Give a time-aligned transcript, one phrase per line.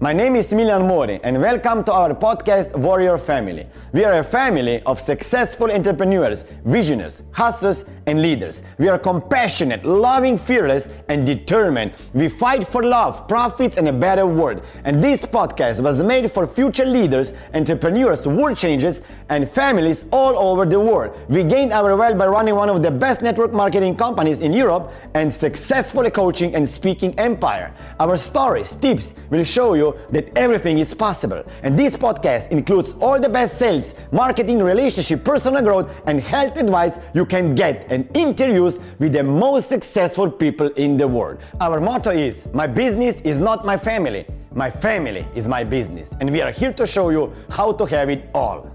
[0.00, 3.64] My name is Smiljan Mori, and welcome to our podcast Warrior Family.
[3.92, 8.64] We are a family of successful entrepreneurs, visionaries, hustlers, and leaders.
[8.76, 11.92] We are compassionate, loving, fearless, and determined.
[12.12, 14.62] We fight for love, profits, and a better world.
[14.82, 20.66] And this podcast was made for future leaders, entrepreneurs, world changers, and families all over
[20.66, 21.16] the world.
[21.28, 24.90] We gained our wealth by running one of the best network marketing companies in Europe
[25.14, 27.72] and successfully coaching and speaking empire.
[28.00, 31.42] Our stories, tips will show you that everything is possible.
[31.62, 36.98] And this podcast includes all the best sales, marketing, relationship, personal growth, and health advice
[37.14, 41.38] you can get and interviews with the most successful people in the world.
[41.60, 44.26] Our motto is My business is not my family.
[44.52, 46.14] My family is my business.
[46.20, 48.73] And we are here to show you how to have it all.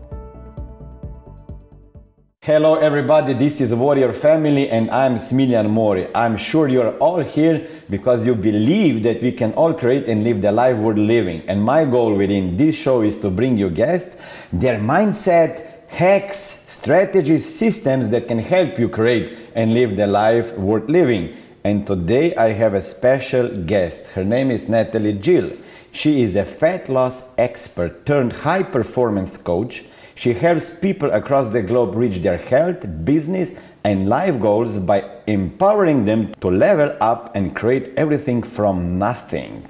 [2.41, 3.34] Hello, everybody.
[3.34, 6.07] This is Warrior Family, and I'm Smiljan Mori.
[6.16, 10.41] I'm sure you're all here because you believe that we can all create and live
[10.41, 11.44] the life worth living.
[11.49, 14.16] And my goal within this show is to bring you guests,
[14.53, 20.88] their mindset, hacks, strategies, systems that can help you create and live the life worth
[20.88, 21.36] living.
[21.66, 24.11] And today I have a special guest.
[24.11, 25.52] Her name is Natalie Jill.
[25.92, 29.83] She is a fat loss expert turned high performance coach
[30.20, 36.03] she helps people across the globe reach their health, business, and life goals by empowering
[36.03, 39.66] them to level up and create everything from nothing.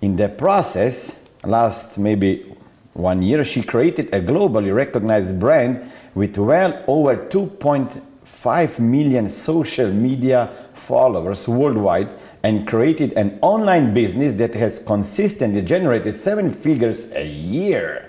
[0.00, 2.54] In the process, last maybe
[2.92, 10.48] one year, she created a globally recognized brand with well over 2.5 million social media
[10.74, 18.07] followers worldwide and created an online business that has consistently generated seven figures a year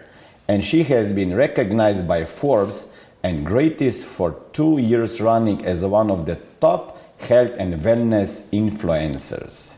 [0.50, 6.09] and she has been recognized by Forbes and Greatist for two years running as one
[6.09, 9.75] of the top health and wellness influencers.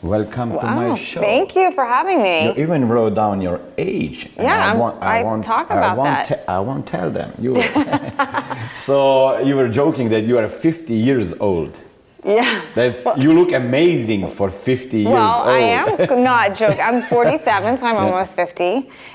[0.00, 0.60] Welcome wow.
[0.60, 1.20] to my show.
[1.20, 2.46] Thank you for having me.
[2.46, 4.30] You even wrote down your age.
[4.38, 6.44] Yeah, I, want, I, I won't talk about I won't that.
[6.48, 7.30] I won't tell them.
[7.38, 7.62] You.
[8.74, 11.78] so you were joking that you are 50 years old.
[12.26, 12.60] Yeah.
[12.74, 15.48] That's well, you look amazing for 50 years well, old.
[15.48, 16.80] I am not joking.
[16.80, 18.00] I'm 47, so I'm yeah.
[18.00, 18.64] almost 50.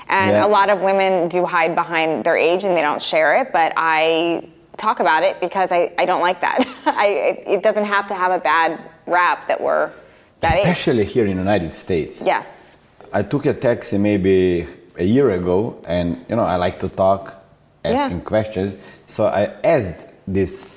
[0.08, 0.46] And yeah.
[0.46, 3.74] a lot of women do hide behind their age and they don't share it, but
[3.76, 6.66] I talk about it because I, I don't like that.
[6.86, 9.92] I, it doesn't have to have a bad rap that we're
[10.40, 11.12] that Especially age.
[11.12, 12.22] here in the United States.
[12.24, 12.76] Yes.
[13.12, 17.44] I took a taxi maybe a year ago and you know I like to talk,
[17.84, 18.24] asking yeah.
[18.24, 18.74] questions.
[19.06, 20.71] So I asked this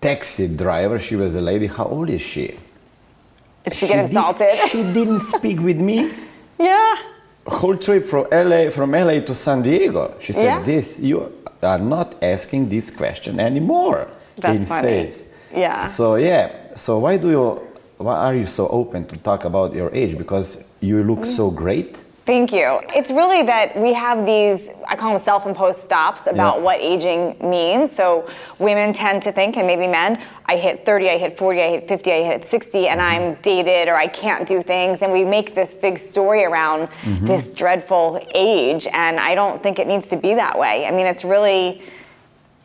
[0.00, 2.56] taxi driver, she was a lady, how old is she?
[3.64, 4.38] Did she, she get insulted?
[4.38, 6.12] Did, she didn't speak with me.
[6.60, 6.96] Yeah.
[7.46, 10.14] Whole trip from LA from LA to San Diego.
[10.20, 10.62] She said, yeah.
[10.62, 15.10] "This you are not asking this question anymore That's in funny.
[15.10, 15.22] States."
[15.54, 15.86] Yeah.
[15.86, 16.76] So yeah.
[16.76, 17.62] So why do you?
[17.96, 20.18] Why are you so open to talk about your age?
[20.18, 21.26] Because you look mm.
[21.26, 21.98] so great.
[22.30, 22.78] Thank you.
[22.94, 26.62] It's really that we have these, I call them self imposed stops about yeah.
[26.62, 27.90] what aging means.
[27.90, 28.28] So
[28.60, 31.88] women tend to think, and maybe men, I hit 30, I hit 40, I hit
[31.88, 33.10] 50, I hit 60, and mm-hmm.
[33.10, 35.02] I'm dated or I can't do things.
[35.02, 37.26] And we make this big story around mm-hmm.
[37.26, 38.86] this dreadful age.
[38.92, 40.86] And I don't think it needs to be that way.
[40.86, 41.82] I mean, it's really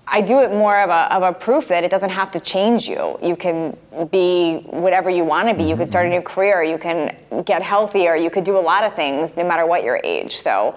[0.08, 2.88] I do it more of a, of a proof that it doesn't have to change
[2.88, 3.18] you.
[3.22, 3.76] You can
[4.12, 5.64] be whatever you want to be.
[5.64, 6.64] You can start a new career.
[6.64, 8.16] You can get healthier.
[8.16, 10.36] You could do a lot of things no matter what your age.
[10.38, 10.76] So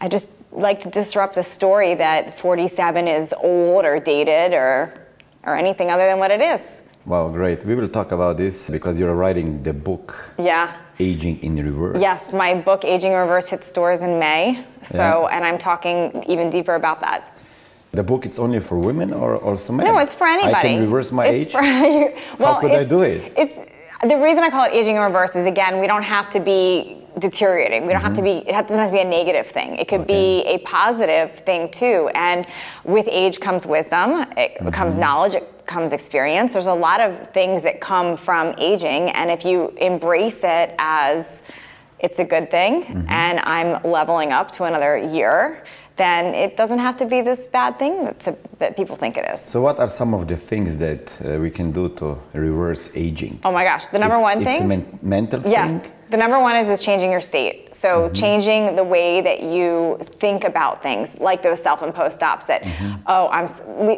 [0.00, 4.92] I just like to disrupt the story that 47 is old or dated or,
[5.44, 6.76] or anything other than what it is.
[7.06, 7.64] Wow, great.
[7.64, 10.30] We will talk about this because you're writing the book.
[10.38, 10.74] Yeah.
[10.98, 12.00] Aging in Reverse.
[12.00, 14.64] Yes, my book Aging in Reverse hits stores in May.
[14.84, 15.36] So, yeah.
[15.36, 17.33] and I'm talking even deeper about that.
[17.94, 19.86] The book it's only for women or also men?
[19.86, 20.56] No, it's for anybody.
[20.56, 21.52] I can reverse my it's age.
[21.52, 21.62] For,
[22.38, 23.32] well, How could I do it?
[23.36, 23.60] It's
[24.02, 27.04] the reason I call it aging in reverse is again we don't have to be
[27.18, 27.86] deteriorating.
[27.86, 28.06] We don't mm-hmm.
[28.06, 28.44] have to mm-hmm.
[28.44, 28.50] be.
[28.50, 29.76] It doesn't have to be a negative thing.
[29.76, 30.42] It could okay.
[30.42, 32.10] be a positive thing too.
[32.14, 32.46] And
[32.84, 34.26] with age comes wisdom.
[34.36, 34.70] It mm-hmm.
[34.70, 35.34] comes knowledge.
[35.34, 36.52] It comes experience.
[36.52, 41.42] There's a lot of things that come from aging, and if you embrace it as
[42.00, 43.08] it's a good thing, mm-hmm.
[43.08, 45.64] and I'm leveling up to another year
[45.96, 49.40] then it doesn't have to be this bad thing to, that people think it is.
[49.40, 53.40] So, what are some of the things that uh, we can do to reverse aging?
[53.44, 54.62] Oh my gosh, the number it's, one it's thing?
[54.62, 55.82] a men- mental yes.
[55.82, 55.92] thing?
[56.10, 57.74] The number one is, is changing your state.
[57.74, 58.14] So mm-hmm.
[58.14, 62.44] changing the way that you think about things, like those self-imposed stops.
[62.46, 63.02] That mm-hmm.
[63.06, 63.46] oh, I'm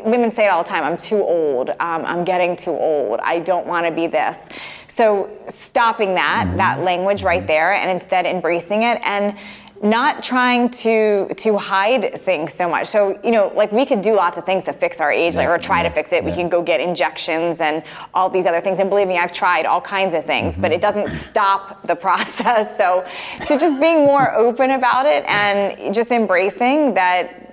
[0.05, 0.85] women say it all the time.
[0.85, 1.71] I'm too old.
[1.71, 3.21] Um, I'm getting too old.
[3.23, 4.49] I don't want to be this.
[4.89, 6.57] So stopping that mm-hmm.
[6.59, 7.49] that language right mm-hmm.
[7.49, 9.37] there, and instead embracing it and
[9.83, 12.87] not trying to to hide things so much.
[12.89, 15.49] So you know, like we could do lots of things to fix our age, like
[15.49, 16.25] or try to fix it.
[16.25, 17.83] We can go get injections and
[18.15, 18.79] all these other things.
[18.79, 20.63] And believe me, I've tried all kinds of things, mm-hmm.
[20.63, 22.77] but it doesn't stop the process.
[22.77, 23.07] So
[23.47, 27.46] so just being more open about it and just embracing that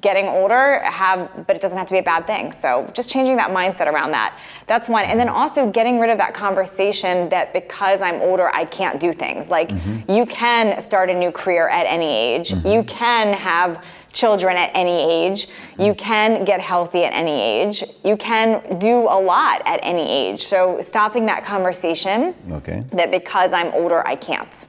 [0.00, 2.52] getting older have but it doesn't have to be a bad thing.
[2.52, 4.38] So just changing that mindset around that.
[4.66, 5.04] That's one.
[5.04, 9.12] And then also getting rid of that conversation that because i'm older i can't do
[9.12, 9.48] things.
[9.48, 10.10] Like mm-hmm.
[10.10, 12.50] you can start a new career at any age.
[12.50, 12.68] Mm-hmm.
[12.68, 15.48] you can have children at any age.
[15.76, 15.98] You mm-hmm.
[15.98, 17.82] can get healthy at any age.
[18.04, 20.44] You can do a lot at any age.
[20.44, 22.80] So stopping that conversation okay.
[22.92, 24.66] that because i'm older i can't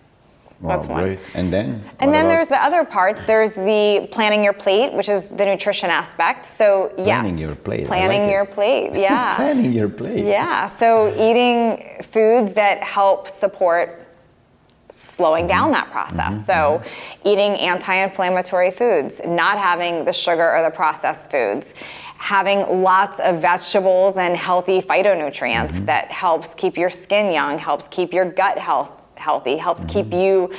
[0.61, 1.03] that's one.
[1.03, 1.19] Great.
[1.33, 1.83] And then?
[1.99, 2.29] And then about?
[2.29, 3.21] there's the other parts.
[3.23, 6.45] There's the planning your plate, which is the nutrition aspect.
[6.45, 7.87] So yes, planning your plate.
[7.87, 8.51] Planning like your it.
[8.51, 8.91] plate.
[9.05, 9.35] Yeah.
[9.35, 10.25] planning your plate.
[10.25, 10.67] Yeah.
[10.67, 14.05] So eating foods that help support
[14.89, 16.35] slowing down that process.
[16.35, 16.35] Mm-hmm.
[16.35, 17.27] So, mm-hmm.
[17.27, 21.73] eating anti inflammatory foods, not having the sugar or the processed foods,
[22.17, 25.85] having lots of vegetables and healthy phytonutrients mm-hmm.
[25.85, 30.11] that helps keep your skin young, helps keep your gut health healthy, helps mm-hmm.
[30.11, 30.53] keep you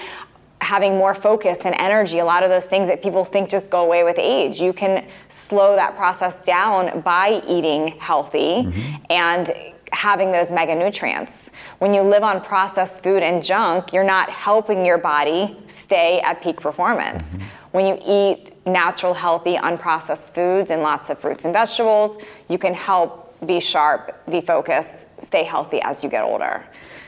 [0.61, 2.19] having more focus and energy.
[2.19, 4.61] A lot of those things that people think just go away with age.
[4.61, 9.05] You can slow that process down by eating healthy mm-hmm.
[9.11, 9.53] and
[9.93, 11.51] having those mega nutrients.
[11.79, 16.43] When you live on processed food and junk, you're not helping your body stay at
[16.43, 17.35] peak performance.
[17.35, 17.47] Mm-hmm.
[17.73, 22.19] When you eat natural, healthy, unprocessed foods and lots of fruits and vegetables,
[22.49, 26.65] you can help be sharp, be focused, stay healthy as you get older.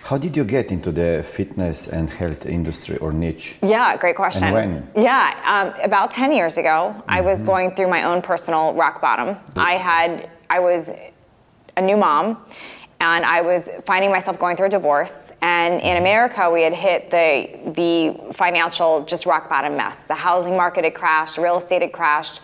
[0.09, 3.57] How did you get into the fitness and health industry or niche?
[3.61, 4.45] Yeah, great question.
[4.45, 4.91] And when?
[4.97, 7.01] Yeah, um, about 10 years ago, mm-hmm.
[7.07, 7.51] I was mm-hmm.
[7.51, 9.37] going through my own personal rock bottom.
[9.55, 10.91] I had, I was
[11.77, 12.43] a new mom
[13.01, 15.31] and I was finding myself going through a divorce.
[15.43, 15.99] And in mm-hmm.
[15.99, 20.05] America, we had hit the the financial just rock bottom mess.
[20.05, 22.41] The housing market had crashed, real estate had crashed.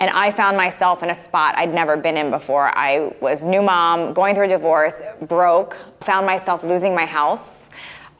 [0.00, 2.76] And I found myself in a spot I'd never been in before.
[2.76, 7.68] I was new mom, going through a divorce, broke, found myself losing my house.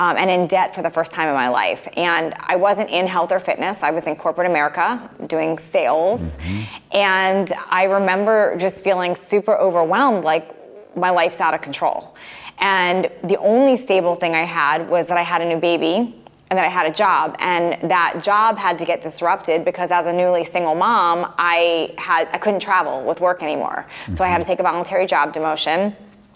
[0.01, 1.89] Um, and in debt for the first time in my life.
[1.97, 6.35] And I wasn't in health or fitness, I was in corporate America doing sales.
[6.37, 6.97] Mm-hmm.
[6.97, 10.55] And I remember just feeling super overwhelmed like
[10.97, 12.15] my life's out of control.
[12.59, 16.15] And the only stable thing I had was that I had a new baby
[16.51, 17.37] and that I had a job.
[17.39, 22.29] And that job had to get disrupted because as a newly single mom I had
[22.33, 23.87] I couldn't travel with work anymore.
[24.03, 24.15] Mm-hmm.
[24.15, 24.51] so I had to mm-hmm.
[24.51, 25.95] take a voluntary job demotion.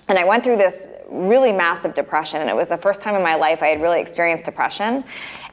[0.09, 2.41] And I went through this really massive depression.
[2.41, 5.05] And it was the first time in my life I had really experienced depression.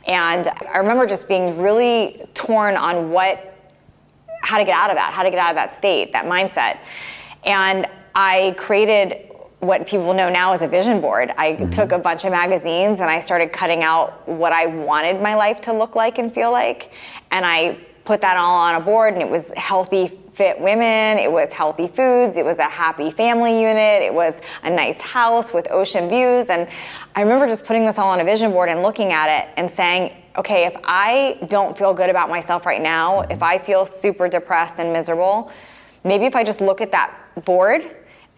[0.08, 3.46] And I remember just being really torn on what
[4.42, 6.80] how to get out of that how to get out of that state that mindset.
[7.44, 9.29] And I created
[9.60, 11.34] what people know now as a vision board.
[11.38, 11.70] I mm-hmm.
[11.70, 15.60] took a bunch of magazines and I started cutting out what I wanted my life
[15.62, 16.92] to look like and feel like.
[17.32, 21.30] And I put that all on a board and it was healthy fit women, it
[21.30, 25.70] was healthy foods, it was a happy family unit, it was a nice house with
[25.70, 26.50] ocean views.
[26.50, 26.68] And
[27.14, 29.70] I remember just putting this all on a vision board and looking at it and
[29.70, 34.30] saying, okay, if I don't feel good about myself right now, if I feel super
[34.30, 35.52] depressed and miserable,
[36.06, 37.14] maybe if I just look at that
[37.44, 37.84] board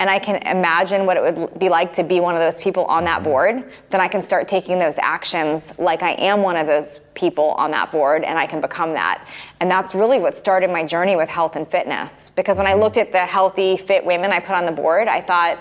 [0.02, 2.86] and I can imagine what it would be like to be one of those people
[2.86, 6.66] on that board, then I can start taking those actions like I am one of
[6.66, 9.28] those people on that board and I can become that.
[9.60, 12.32] And that's really what started my journey with health and fitness.
[12.32, 15.22] Because when I looked at the healthy, fit women I put on the board, I
[15.22, 15.60] thought,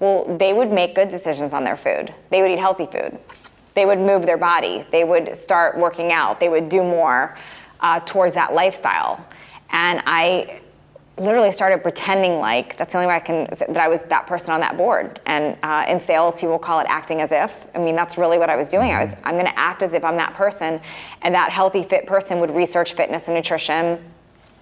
[0.00, 2.14] well, they would make good decisions on their food.
[2.28, 3.18] They would eat healthy food.
[3.72, 4.84] They would move their body.
[4.90, 6.40] They would start working out.
[6.40, 7.38] They would do more
[7.80, 9.26] uh, towards that lifestyle.
[9.70, 10.60] And I
[11.20, 14.52] literally started pretending like that's the only way I can that I was that person
[14.52, 15.20] on that board.
[15.26, 17.66] And uh, in sales, people call it acting as if.
[17.74, 18.92] I mean, that's really what I was doing.
[18.92, 20.80] I was I'm going to act as if I'm that person,
[21.22, 24.02] and that healthy, fit person would research fitness and nutrition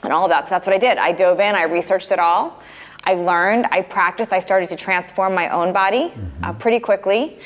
[0.02, 0.44] and all of that.
[0.44, 0.98] So that's what I did.
[0.98, 1.54] I dove in.
[1.54, 2.62] I researched it all.
[3.04, 3.66] I learned.
[3.70, 4.32] I practiced.
[4.32, 6.44] I started to transform my own body mm-hmm.
[6.44, 7.38] uh, pretty quickly,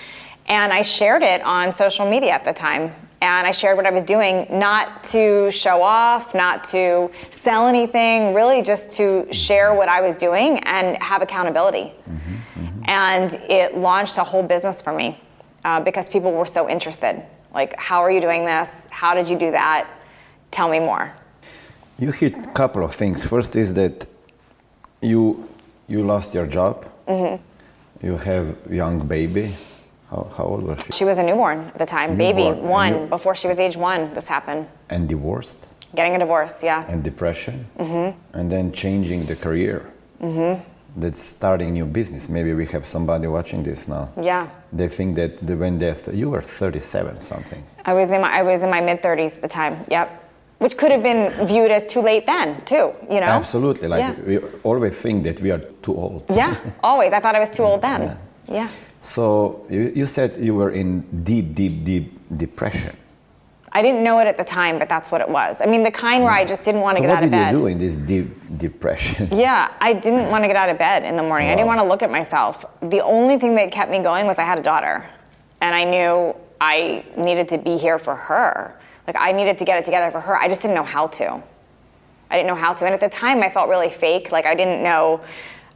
[0.47, 3.91] and I shared it on social media at the time and I shared what I
[3.91, 9.89] was doing, not to show off, not to sell anything, really just to share what
[9.89, 11.93] I was doing and have accountability.
[12.09, 12.83] Mm-hmm, mm-hmm.
[12.87, 15.21] And it launched a whole business for me
[15.65, 17.23] uh, because people were so interested.
[17.55, 18.87] Like, how are you doing this?
[18.91, 19.89] How did you do that?
[20.51, 21.13] Tell me more.
[21.99, 23.25] You hit a couple of things.
[23.25, 24.07] First is that
[25.03, 25.47] you
[25.89, 26.87] you lost your job.
[27.07, 28.07] Mm-hmm.
[28.07, 29.53] You have young baby
[30.11, 30.93] how, how old was she?
[30.93, 32.37] She was a newborn at the time, newborn.
[32.55, 34.67] baby, one, new- before she was age one, this happened.
[34.89, 35.59] And divorced?
[35.95, 36.85] Getting a divorce, yeah.
[36.89, 37.67] And depression?
[37.79, 38.19] Mm-hmm.
[38.39, 39.91] And then changing the career?
[40.23, 40.61] Mm-hmm.
[40.97, 42.29] that's starting new business.
[42.29, 44.09] Maybe we have somebody watching this now.
[44.21, 44.49] Yeah.
[44.73, 47.63] They think that they, when they you were 37 something.
[47.87, 49.75] I was in my I was in my mid 30s at the time.
[49.89, 50.07] Yep.
[50.59, 52.93] Which could have been viewed as too late then, too.
[53.09, 53.33] You know.
[53.41, 53.89] Absolutely.
[53.89, 54.15] Like Yeah.
[54.31, 56.25] we always think that we are too old.
[56.29, 56.55] Yeah.
[56.83, 57.13] Always.
[57.15, 58.19] I thought I was too old then.
[58.49, 58.69] Yeah.
[59.01, 62.97] So you, you said you were in deep, deep, deep depression.
[63.73, 65.61] I didn't know it at the time, but that's what it was.
[65.61, 67.37] I mean, the kind where I just didn't want to so get out of bed.
[67.39, 67.53] did bed.
[67.53, 69.29] you do in this deep depression?
[69.33, 71.51] Yeah, I didn't want to get out of bed in the morning.
[71.51, 72.65] I didn't want to look at myself.
[72.81, 75.09] The only thing that kept me going was I had a daughter.
[75.61, 78.77] And I knew I needed to be here for her.
[79.07, 80.37] Like, I needed to get it together for her.
[80.37, 81.43] I just didn't know how to.
[82.31, 82.85] I didn't know how to.
[82.85, 84.33] And at the time, I felt really fake.
[84.33, 85.21] Like, I didn't know.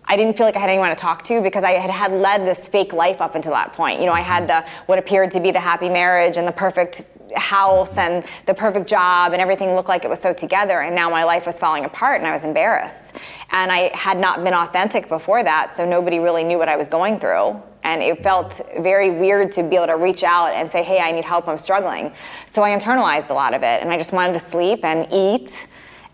[0.07, 2.47] I didn't feel like I had anyone to talk to because I had had led
[2.47, 4.01] this fake life up until that point.
[4.01, 4.67] You know, I had mm-hmm.
[4.67, 7.03] the what appeared to be the happy marriage and the perfect
[7.35, 11.11] house and the perfect job and everything looked like it was so together and now
[11.11, 13.17] my life was falling apart and I was embarrassed.
[13.51, 16.89] And I had not been authentic before that, so nobody really knew what I was
[16.89, 17.61] going through.
[17.83, 21.13] And it felt very weird to be able to reach out and say, "Hey, I
[21.13, 21.49] need help.
[21.49, 22.13] I'm struggling."
[22.47, 25.67] So I internalized a lot of it and I just wanted to sleep and eat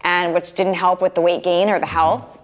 [0.03, 2.40] and which didn't help with the weight gain or the health.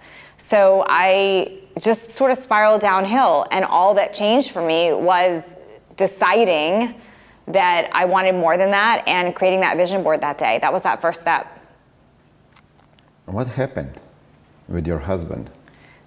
[0.51, 5.57] So I just sort of spiraled downhill, and all that changed for me was
[5.97, 6.95] deciding
[7.49, 10.59] that I wanted more than that and creating that vision board that day.
[10.61, 11.45] That was that first step.
[13.25, 13.95] What happened
[14.69, 15.51] with your husband?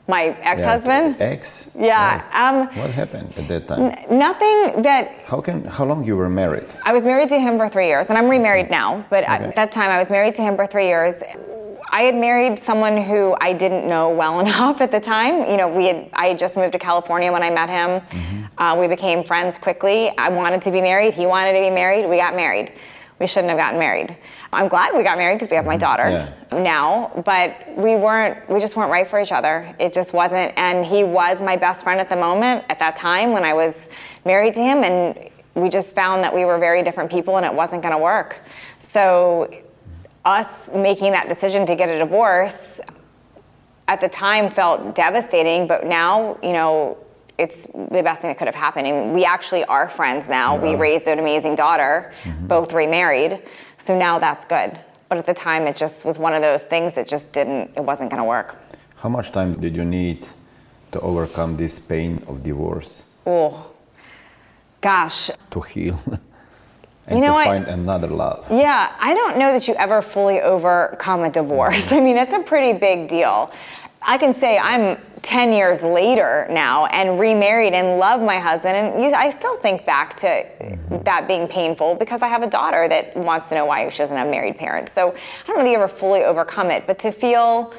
[0.08, 1.17] My ex-husband.
[1.19, 1.67] Yeah, ex.
[1.75, 2.36] Yeah, Ex.
[2.36, 3.84] um, what happened at that time?
[4.10, 5.65] Nothing that How can?
[5.65, 6.65] How long you were married?
[6.86, 9.03] I was married to him for three years, and I'm remarried now.
[9.10, 9.34] But Okay.
[9.34, 11.22] at that time, I was married to him for three years.
[11.91, 15.50] I had married someone who I didn't know well enough at the time.
[15.50, 18.01] You know, we had I had just moved to California when I met him.
[18.58, 20.15] Uh, we became friends quickly.
[20.17, 21.13] I wanted to be married.
[21.13, 22.08] He wanted to be married.
[22.08, 22.74] We got married.
[23.19, 24.15] We shouldn't have gotten married.
[24.53, 26.58] I'm glad we got married because we have my daughter Yeah.
[26.62, 27.12] now.
[27.25, 28.50] But we weren't.
[28.50, 29.74] We just weren't right for each other.
[29.79, 30.53] It just wasn't.
[30.58, 33.88] And he was my best friend at the moment at that time when I was
[34.25, 37.53] married to him, and we just found that we were very different people and it
[37.53, 38.39] wasn't going to work.
[38.79, 39.50] So,
[40.25, 42.81] us making that decision to get a divorce
[43.88, 46.97] at the time felt devastating, but now, you know,
[47.39, 48.85] it's the best thing that could have happened.
[48.85, 50.57] I mean, we actually are friends now.
[50.57, 52.47] We raised an amazing daughter, mm-hmm.
[52.47, 53.41] both remarried.
[53.77, 54.77] So now that's good.
[55.07, 57.83] But at the time, it just was one of those things that just didn't, it
[57.83, 58.57] wasn't going to work.
[58.97, 60.27] How much time did you need
[60.91, 63.71] to overcome this pain of divorce Oh,
[64.81, 65.31] gosh.
[65.51, 65.99] to heal
[67.09, 67.45] and You know to what?
[67.47, 68.45] find another love?
[68.51, 71.87] Yeah, I don't know that you ever fully overcome a divorce.
[71.89, 71.95] Mm-hmm.
[72.01, 73.51] I mean, it's a pretty big deal.
[74.01, 78.77] I can say I'm 10 years later now and remarried and love my husband.
[78.77, 81.03] And you, I still think back to mm-hmm.
[81.03, 84.15] that being painful because I have a daughter that wants to know why she doesn't
[84.15, 84.93] have married parents.
[84.93, 86.87] So I don't really ever fully overcome it.
[86.87, 87.73] But to feel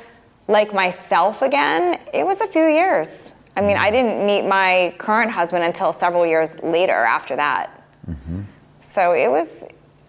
[0.48, 3.34] like myself again, it was a few years.
[3.56, 3.92] I mean, I mm-hmm.
[3.92, 7.82] didn't meet my current husband until several years later after that.
[8.90, 9.62] So it was,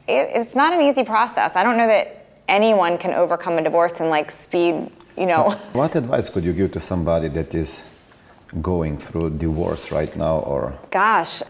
[0.08, 1.56] it, it's not an easy process.
[1.56, 5.52] I don't know that anyone can overcome a divorce in like speed, you know.
[5.74, 7.80] What advice could you give to somebody that is
[8.62, 11.44] going through divorce right now or Gosh,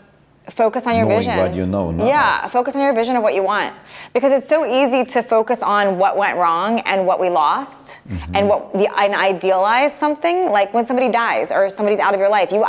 [0.50, 1.38] focus on your Knowing vision.
[1.38, 2.06] what you know now.
[2.06, 3.74] Yeah, focus on your vision of what you want.
[4.14, 8.36] Because it's so easy to focus on what went wrong and what we lost Mm-hmm.
[8.36, 12.30] and what the and idealize something like when somebody dies or somebody's out of your
[12.30, 12.60] life, you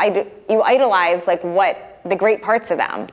[0.48, 3.08] you idolize like what the great parts of them.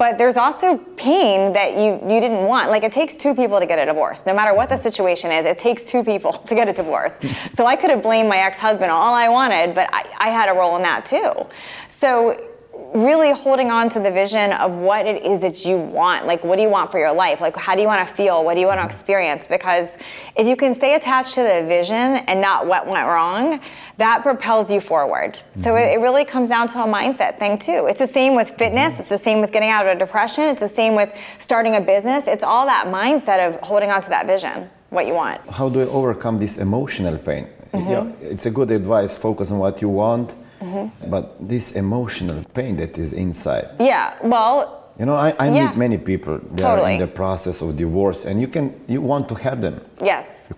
[0.00, 2.70] But there's also pain that you you didn't want.
[2.70, 4.24] Like it takes two people to get a divorce.
[4.24, 7.18] No matter what the situation is, it takes two people to get a divorce.
[7.52, 10.54] so I could have blamed my ex-husband all I wanted, but I, I had a
[10.58, 11.46] role in that too.
[11.88, 12.49] So
[12.94, 16.26] really holding on to the vision of what it is that you want.
[16.26, 17.40] Like, what do you want for your life?
[17.40, 18.44] Like, how do you want to feel?
[18.44, 18.90] What do you want to mm-hmm.
[18.90, 19.46] experience?
[19.46, 19.96] Because
[20.36, 23.60] if you can stay attached to the vision and not what went wrong,
[23.98, 25.38] that propels you forward.
[25.54, 26.02] So it, mm-hmm.
[26.02, 27.86] really comes down to a mindset thing, too.
[27.88, 29.00] It's the same with fitness, mm-hmm.
[29.00, 32.26] it's the same with getting out of depression, it's the same with starting a business.
[32.26, 35.40] It's all that mindset of holding on to that vision, what you want.
[35.48, 37.46] how do you overcome this emotional pain?
[37.72, 37.90] Mm-hmm.
[37.90, 41.10] Yeah, it's a good advice, focus on what you want, Mm-hmm.
[41.10, 43.68] but this emotional pain that is inside.
[43.78, 45.68] Yeah, well, You know, I, I Yeah.
[45.68, 49.28] meet many people that are in the process of divorce, and you can you want
[49.28, 50.48] to help them, yes.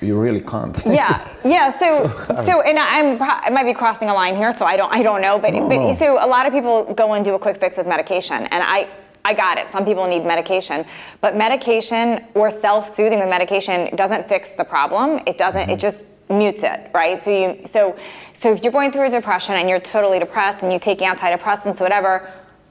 [0.00, 0.76] you really can't.
[0.86, 2.40] yeah yeah so hard.
[2.48, 5.20] so, and i'm i might be crossing a line here so i don't i don't
[5.26, 5.94] know but, No, but no.
[5.94, 8.78] so a lot of people go and do a quick fix with medication and i
[9.24, 9.68] I got it.
[9.68, 10.86] Some people need medication,
[11.20, 15.20] but medication or self-soothing with medication doesn't fix the problem.
[15.26, 15.68] It doesn't.
[15.68, 15.78] It mm-hmm.
[15.80, 17.22] just mutes it, right?
[17.22, 17.96] So you so
[18.32, 21.80] so if you're going through a depression and you're totally depressed and you take antidepressants,
[21.80, 22.30] whatever,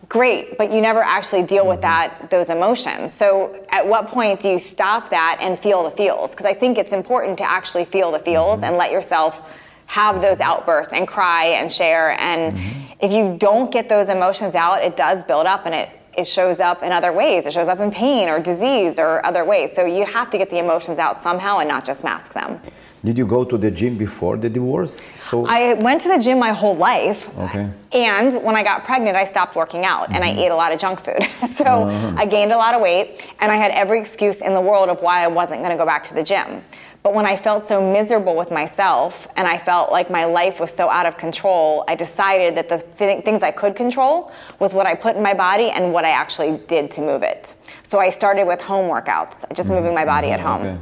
[0.10, 3.14] great, but you never actually deal with that those emotions.
[3.14, 6.32] So at what point do you stop that and feel the feels?
[6.32, 10.40] Because I think it's important to actually feel the feels and let yourself have those
[10.40, 12.20] outbursts and cry and share.
[12.20, 12.94] And mm-hmm.
[13.00, 16.60] if you don't get those emotions out, it does build up and it it shows
[16.60, 17.46] up in other ways.
[17.46, 19.72] It shows up in pain or disease or other ways.
[19.74, 22.60] So you have to get the emotions out somehow and not just mask them.
[23.04, 25.02] Did you go to the gym before the divorce?
[25.18, 27.30] So I went to the gym my whole life.
[27.38, 27.70] Okay.
[27.94, 30.16] And when I got pregnant, I stopped working out mm-hmm.
[30.16, 30.40] and I mm-hmm.
[30.40, 31.24] ate a lot of junk food.
[31.48, 32.16] so uh-huh.
[32.18, 35.02] I gained a lot of weight and I had every excuse in the world of
[35.02, 36.64] why I wasn't going to go back to the gym.
[37.04, 40.74] But when I felt so miserable with myself and I felt like my life was
[40.74, 44.88] so out of control, I decided that the th- things I could control was what
[44.88, 47.56] I put in my body and what I actually did to move it.
[47.84, 50.64] So I started with home workouts, just moving my body at home.
[50.64, 50.82] Okay.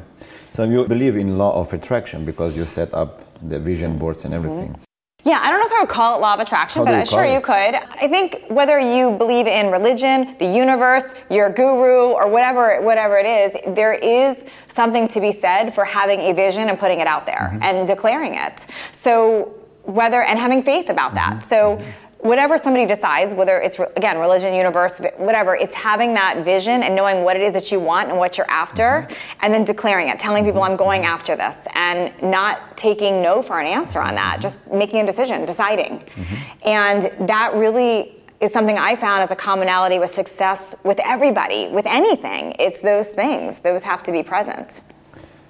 [0.55, 4.33] So you believe in law of attraction because you set up the vision boards and
[4.33, 4.69] everything.
[4.69, 5.29] Mm-hmm.
[5.29, 7.05] Yeah, I don't know if I would call it law of attraction, How but I'm
[7.05, 7.33] sure it?
[7.33, 7.75] you could.
[7.75, 13.25] I think whether you believe in religion, the universe, your guru, or whatever whatever it
[13.25, 17.25] is, there is something to be said for having a vision and putting it out
[17.25, 17.63] there mm-hmm.
[17.63, 18.67] and declaring it.
[18.93, 21.33] So whether and having faith about that.
[21.33, 21.41] Mm-hmm.
[21.41, 26.83] So mm-hmm whatever somebody decides, whether it's again religion, universe, whatever, it's having that vision
[26.83, 29.39] and knowing what it is that you want and what you're after, mm-hmm.
[29.41, 33.59] and then declaring it, telling people I'm going after this, and not taking no for
[33.59, 36.67] an answer on that, just making a decision, deciding, mm-hmm.
[36.67, 41.85] and that really is something I found as a commonality with success with everybody, with
[41.85, 42.55] anything.
[42.59, 44.81] It's those things; those have to be present.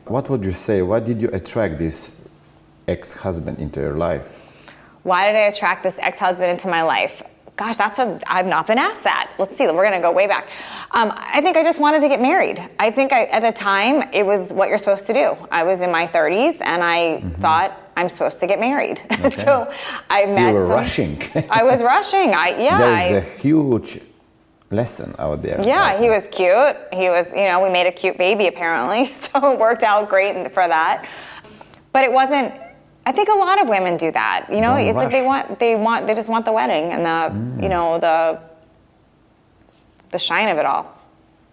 [0.06, 0.82] What would you say?
[0.82, 2.12] Why did you attract this
[2.88, 4.45] ex-husband into your life?
[5.06, 7.22] Why did I attract this ex husband into my life?
[7.58, 9.32] Gosh, that's a, I've not been asked that.
[9.38, 10.50] Let's see, we're gonna go way back.
[10.90, 12.60] Um, I think I just wanted to get married.
[12.80, 15.38] I think I, at the time it was what you're supposed to do.
[15.52, 17.40] I was in my 30s and I mm-hmm.
[17.40, 19.00] thought I'm supposed to get married.
[19.26, 19.36] Okay.
[19.36, 19.72] so
[20.10, 20.50] I so met.
[20.50, 21.22] You were some, rushing.
[21.52, 22.34] I was rushing.
[22.34, 22.78] I yeah.
[22.80, 24.02] There's I, a huge
[24.72, 25.62] lesson out there.
[25.62, 26.76] Yeah, he was cute.
[26.92, 30.52] He was, you know, we made a cute baby apparently, so it worked out great
[30.52, 31.08] for that.
[31.92, 32.60] But it wasn't
[33.06, 34.48] I think a lot of women do that.
[34.50, 35.04] You know, Don't it's rush.
[35.04, 37.64] like they want they want they just want the wedding and the mm.
[37.64, 38.40] you know the
[40.12, 40.92] the shine of it all.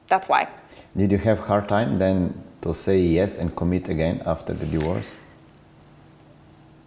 [0.09, 0.49] That's why.
[0.97, 2.19] Did you have hard time then
[2.63, 5.07] to say yes and commit again after the divorce?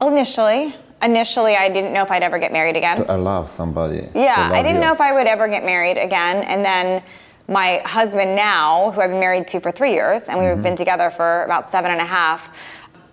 [0.01, 3.05] Initially, initially I didn't know if I'd ever get married again.
[3.05, 4.07] To love somebody.
[4.13, 4.81] Yeah, I didn't you.
[4.81, 7.03] know if I would ever get married again, and then
[7.48, 10.61] my husband now, who I've been married to for three years, and we've mm-hmm.
[10.61, 12.50] been together for about seven and a half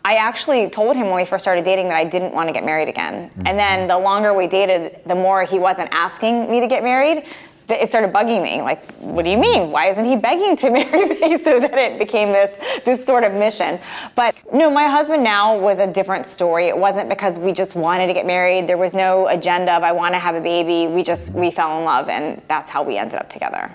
[0.05, 2.65] I actually told him when we first started dating that I didn't want to get
[2.65, 3.31] married again.
[3.31, 3.47] Mm-hmm.
[3.47, 7.25] And then the longer we dated, the more he wasn't asking me to get married.
[7.69, 8.61] It started bugging me.
[8.61, 9.71] Like, what do you mean?
[9.71, 11.39] Why isn't he begging to marry me?
[11.43, 13.79] So that it became this this sort of mission.
[14.15, 16.67] But no, my husband now was a different story.
[16.67, 18.67] It wasn't because we just wanted to get married.
[18.67, 20.93] There was no agenda of I want to have a baby.
[20.93, 23.75] We just we fell in love, and that's how we ended up together.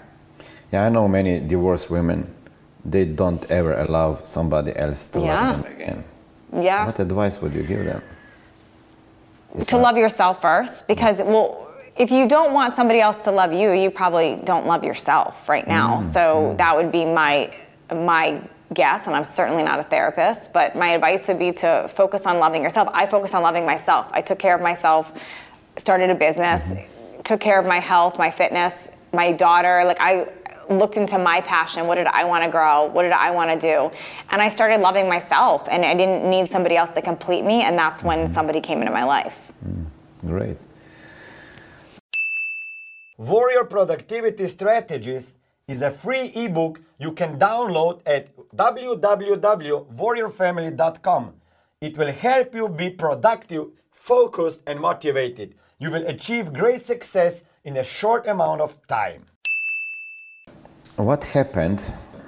[0.71, 2.33] Yeah, I know many divorced women.
[2.85, 5.25] They don't ever allow somebody else to yeah.
[5.25, 6.03] love them again.
[6.53, 6.85] Yeah.
[6.85, 8.01] What advice would you give them?
[9.55, 13.31] It's to not- love yourself first, because well, if you don't want somebody else to
[13.31, 15.97] love you, you probably don't love yourself right now.
[15.97, 16.57] Mm, so mm.
[16.57, 17.51] that would be my
[17.93, 18.41] my
[18.73, 22.39] guess, and I'm certainly not a therapist, but my advice would be to focus on
[22.39, 22.89] loving yourself.
[22.93, 24.07] I focus on loving myself.
[24.11, 25.13] I took care of myself,
[25.77, 27.21] started a business, mm-hmm.
[27.23, 29.83] took care of my health, my fitness, my daughter.
[29.85, 30.27] Like I
[30.69, 31.87] looked into my passion.
[31.87, 32.85] What did I want to grow?
[32.85, 33.91] What did I want to do?
[34.29, 37.63] And I started loving myself, and I didn't need somebody else to complete me.
[37.63, 38.33] And that's when mm-hmm.
[38.33, 39.37] somebody came into my life.
[39.65, 39.85] Mm,
[40.25, 40.57] great.
[43.17, 45.33] Warrior Productivity Strategies
[45.67, 51.33] is a free ebook you can download at www.warriorfamily.com.
[51.81, 55.55] It will help you be productive, focused, and motivated.
[55.79, 59.25] You will achieve great success in a short amount of time.
[60.97, 61.79] What happened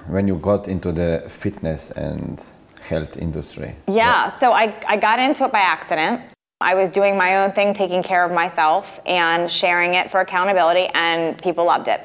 [0.06, 2.40] when you got into the fitness and
[2.80, 3.74] health industry?
[3.88, 6.22] Yeah, so I, I got into it by accident.
[6.60, 10.88] I was doing my own thing, taking care of myself and sharing it for accountability,
[10.94, 12.00] and people loved it.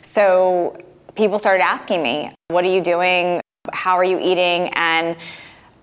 [0.00, 0.78] So
[1.16, 3.42] people started asking me, What are you doing?
[3.74, 4.70] How are you eating?
[4.72, 5.18] And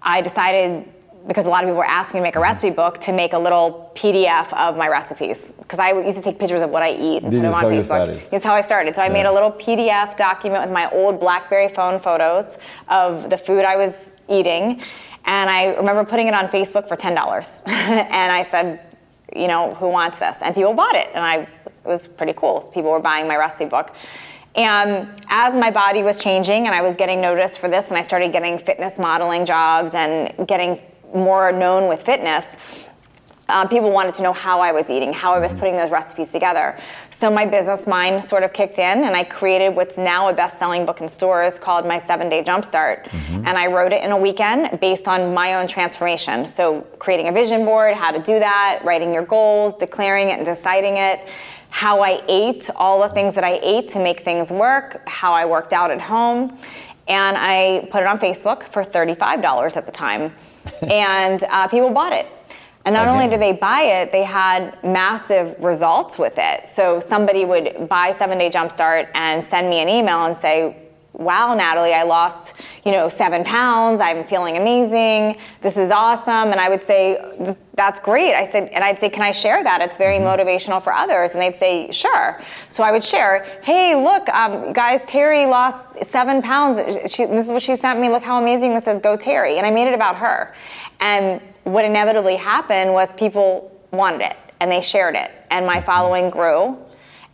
[0.01, 0.89] I decided
[1.27, 3.33] because a lot of people were asking me to make a recipe book to make
[3.33, 6.91] a little PDF of my recipes because I used to take pictures of what I
[6.91, 8.29] eat and this put them on Facebook.
[8.29, 8.95] That's how I started.
[8.95, 12.57] So I made a little PDF document with my old BlackBerry phone photos
[12.89, 14.81] of the food I was eating,
[15.25, 18.81] and I remember putting it on Facebook for ten dollars, and I said,
[19.35, 20.41] you know, who wants this?
[20.41, 22.61] And people bought it, and I it was pretty cool.
[22.61, 23.93] So people were buying my recipe book.
[24.55, 28.03] And as my body was changing and I was getting noticed for this, and I
[28.03, 30.79] started getting fitness modeling jobs and getting
[31.13, 32.89] more known with fitness,
[33.49, 36.31] uh, people wanted to know how I was eating, how I was putting those recipes
[36.31, 36.77] together.
[37.09, 40.85] So my business mind sort of kicked in, and I created what's now a best-selling
[40.85, 43.03] book in stores called My Seven Day Jumpstart.
[43.03, 43.47] Mm-hmm.
[43.47, 46.45] And I wrote it in a weekend based on my own transformation.
[46.45, 50.45] So creating a vision board, how to do that, writing your goals, declaring it, and
[50.45, 51.27] deciding it.
[51.69, 55.45] How I ate, all the things that I ate to make things work, how I
[55.45, 56.57] worked out at home.
[57.07, 60.33] And I put it on Facebook for $35 at the time.
[60.81, 62.27] And uh, people bought it.
[62.85, 63.13] And not okay.
[63.13, 66.67] only did they buy it, they had massive results with it.
[66.67, 70.82] So somebody would buy Seven Day Jumpstart and send me an email and say,
[71.13, 74.01] wow, Natalie, I lost, you know, seven pounds.
[74.01, 75.39] I'm feeling amazing.
[75.61, 76.51] This is awesome.
[76.51, 78.33] And I would say, that's great.
[78.33, 79.81] I said, and I'd say, can I share that?
[79.81, 80.41] It's very mm-hmm.
[80.41, 81.33] motivational for others.
[81.33, 82.41] And they'd say, sure.
[82.69, 86.77] So I would share, hey, look, um, guys, Terry lost seven pounds.
[87.11, 88.09] She, this is what she sent me.
[88.09, 88.99] Look how amazing this is.
[88.99, 89.57] Go Terry.
[89.57, 90.53] And I made it about her.
[90.99, 95.31] And what inevitably happened was people wanted it and they shared it.
[95.51, 95.85] And my mm-hmm.
[95.85, 96.77] following grew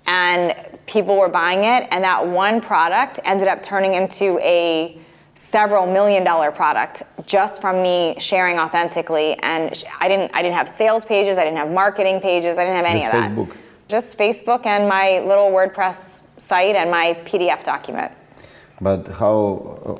[0.05, 4.97] and people were buying it and that one product ended up turning into a
[5.35, 10.67] several million dollar product just from me sharing authentically and I didn't I didn't have
[10.67, 13.47] sales pages, I didn't have marketing pages, I didn't have any just of that.
[13.87, 14.25] Just Facebook.
[14.27, 18.11] Just Facebook and my little WordPress site and my PDF document.
[18.81, 19.99] But how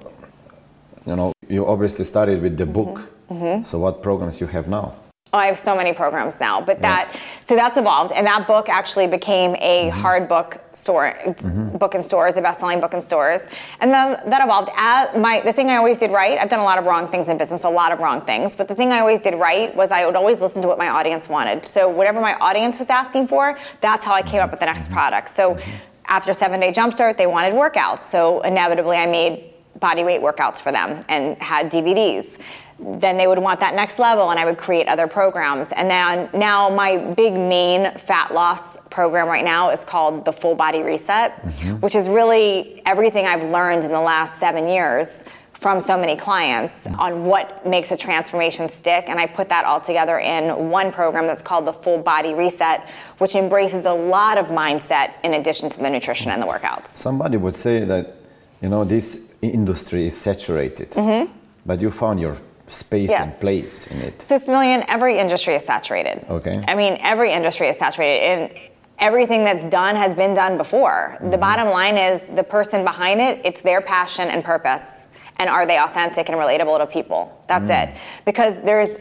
[1.05, 2.97] you know, you obviously started with the book.
[2.97, 3.33] Mm-hmm.
[3.33, 3.63] Mm-hmm.
[3.63, 4.95] So what programs you have now?
[5.31, 7.19] Oh, I have so many programs now, but that yeah.
[7.43, 9.99] so that's evolved, and that book actually became a mm-hmm.
[9.99, 11.77] hard book store, mm-hmm.
[11.77, 13.45] book in stores, a best-selling book in stores,
[13.79, 14.71] and then that evolved.
[14.75, 17.29] As my the thing I always did right, I've done a lot of wrong things
[17.29, 19.91] in business, a lot of wrong things, but the thing I always did right was
[19.91, 21.67] I would always listen to what my audience wanted.
[21.67, 24.85] So whatever my audience was asking for, that's how I came up with the next
[24.85, 24.93] mm-hmm.
[24.93, 25.29] product.
[25.29, 25.71] So mm-hmm.
[26.05, 30.71] after Seven Day Jumpstart, they wanted workouts, so inevitably I made body weight workouts for
[30.71, 32.41] them and had DVDs
[32.79, 35.71] then they would want that next level and I would create other programs.
[35.71, 40.55] And then now my big main fat loss program right now is called the Full
[40.55, 41.75] Body Reset, mm-hmm.
[41.75, 46.87] which is really everything I've learned in the last seven years from so many clients
[46.87, 49.09] on what makes a transformation stick.
[49.09, 52.87] And I put that all together in one program that's called the Full Body Reset,
[53.17, 56.87] which embraces a lot of mindset in addition to the nutrition and the workouts.
[56.87, 58.15] Somebody would say that,
[58.61, 61.29] you know, this industry is saturated, mm-hmm.
[61.65, 62.37] but you found your
[62.69, 63.33] space yes.
[63.33, 64.21] and place in it.
[64.21, 66.25] So, Smiljan, every industry is saturated.
[66.29, 66.63] Okay.
[66.67, 68.23] I mean, every industry is saturated.
[68.23, 71.15] And everything that's done has been done before.
[71.15, 71.31] Mm-hmm.
[71.31, 75.07] The bottom line is the person behind it, it's their passion and purpose.
[75.37, 77.41] And are they authentic and relatable to people?
[77.47, 77.87] That's mm.
[77.87, 77.97] it.
[78.25, 78.97] Because there's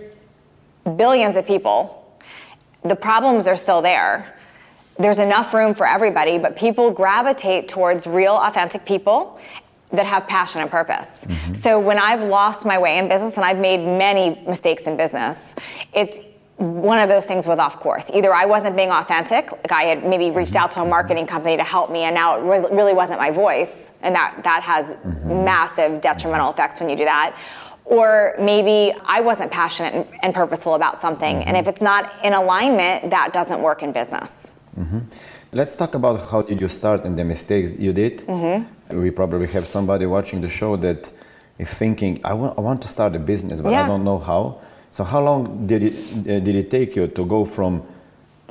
[0.97, 2.17] billions of people.
[2.85, 4.37] The problems are still there.
[4.99, 9.41] There's enough room for everybody, but people gravitate towards real, authentic people
[9.93, 11.25] that have passion and purpose.
[11.25, 11.55] Mm-hmm.
[11.55, 15.55] So when I've lost my way in business and I've made many mistakes in business,
[15.93, 16.19] it's
[16.59, 18.11] one of those things was off course.
[18.13, 21.57] Either I wasn't being authentic, like I had maybe reached out to a marketing company
[21.57, 25.45] to help me, and now it really wasn't my voice, and that that has mm-hmm.
[25.45, 27.37] massive detrimental effects when you do that.
[27.85, 31.49] Or maybe I wasn't passionate and, and purposeful about something, mm-hmm.
[31.49, 34.53] and if it's not in alignment, that doesn't work in business.
[34.77, 34.99] Mm-hmm.
[35.53, 38.29] Let's talk about how did you start and the mistakes you did.
[38.91, 41.11] We probably have somebody watching the show that
[41.59, 43.85] is thinking, I want, I want to start a business, but yeah.
[43.85, 44.61] I don't know how.
[44.91, 47.83] So how long did it uh, did it take you to go from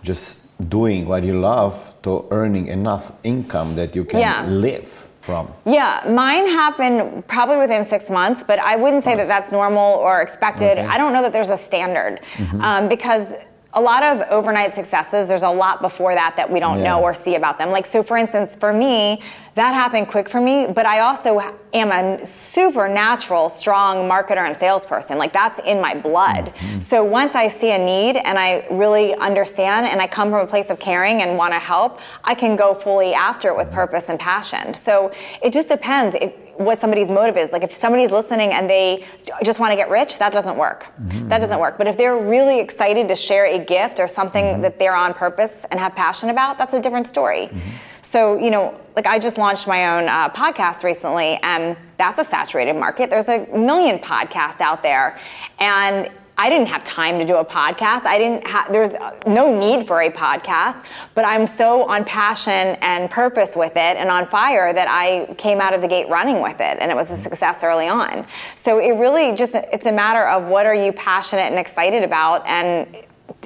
[0.03, 4.45] just doing what you love to earning enough income that you can yeah.
[4.45, 5.51] live from?
[5.65, 10.21] Yeah, mine happened probably within six months, but I wouldn't say that that's normal or
[10.21, 10.77] expected.
[10.77, 10.85] Okay.
[10.85, 12.61] I don't know that there's a standard mm-hmm.
[12.61, 13.33] um, because
[13.77, 16.85] a lot of overnight successes, there's a lot before that that we don't yeah.
[16.85, 17.69] know or see about them.
[17.69, 19.21] Like, so for instance, for me,
[19.53, 21.39] that happened quick for me, but I also
[21.73, 25.19] am a supernatural, strong marketer and salesperson.
[25.19, 26.45] Like, that's in my blood.
[26.45, 26.79] Mm-hmm.
[26.79, 30.47] So once I see a need and I really understand and I come from a
[30.47, 33.75] place of caring and want to help, I can go fully after it with mm-hmm.
[33.75, 34.73] purpose and passion.
[34.73, 35.11] So
[35.43, 36.15] it just depends.
[36.15, 37.51] It, what somebody's motive is.
[37.51, 39.05] Like if somebody's listening and they
[39.43, 40.87] just want to get rich, that doesn't work.
[41.01, 41.29] Mm-hmm.
[41.29, 41.77] That doesn't work.
[41.77, 44.61] But if they're really excited to share a gift or something mm-hmm.
[44.61, 47.47] that they're on purpose and have passion about, that's a different story.
[47.47, 47.69] Mm-hmm.
[48.01, 52.23] So, you know, like I just launched my own uh, podcast recently, and that's a
[52.23, 53.09] saturated market.
[53.09, 55.19] There's a million podcasts out there.
[55.59, 58.05] And I didn't have time to do a podcast.
[58.05, 58.93] I didn't have, there's
[59.25, 60.83] no need for a podcast,
[61.15, 65.59] but I'm so on passion and purpose with it and on fire that I came
[65.59, 68.27] out of the gate running with it and it was a success early on.
[68.55, 72.45] So it really just, it's a matter of what are you passionate and excited about
[72.45, 72.87] and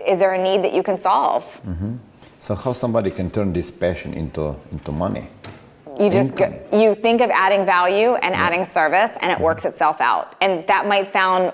[0.06, 1.44] is there a need that you can solve?
[1.66, 1.96] Mm-hmm.
[2.42, 5.28] So how somebody can turn this passion into, into money?
[6.00, 10.00] you just go, you think of adding value and adding service and it works itself
[10.02, 11.52] out and that might sound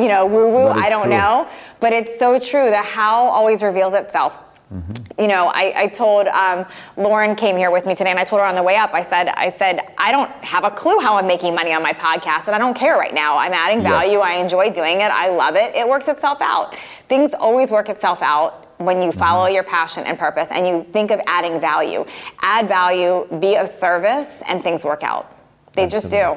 [0.00, 0.66] you know, woo woo.
[0.68, 1.10] I don't true.
[1.18, 1.48] know.
[1.80, 2.70] But it's so true.
[2.70, 4.36] The how always reveals itself.
[4.72, 5.20] Mm-hmm.
[5.22, 6.66] You know, I, I told um,
[6.98, 8.92] Lauren came here with me today, and I told her on the way up.
[8.92, 11.94] I said, I said, I don't have a clue how I'm making money on my
[11.94, 13.38] podcast, and I don't care right now.
[13.38, 13.88] I'm adding Yeah.
[13.90, 14.18] value.
[14.18, 15.10] I enjoy doing it.
[15.10, 15.74] I love it.
[15.74, 16.76] It works itself out.
[17.06, 19.54] Things always work itself out when you follow Mm-hmm.
[19.54, 22.04] your passion and purpose, and you think of adding value.
[22.42, 25.32] Add value, be of service, and things work out.
[25.72, 26.36] They just do.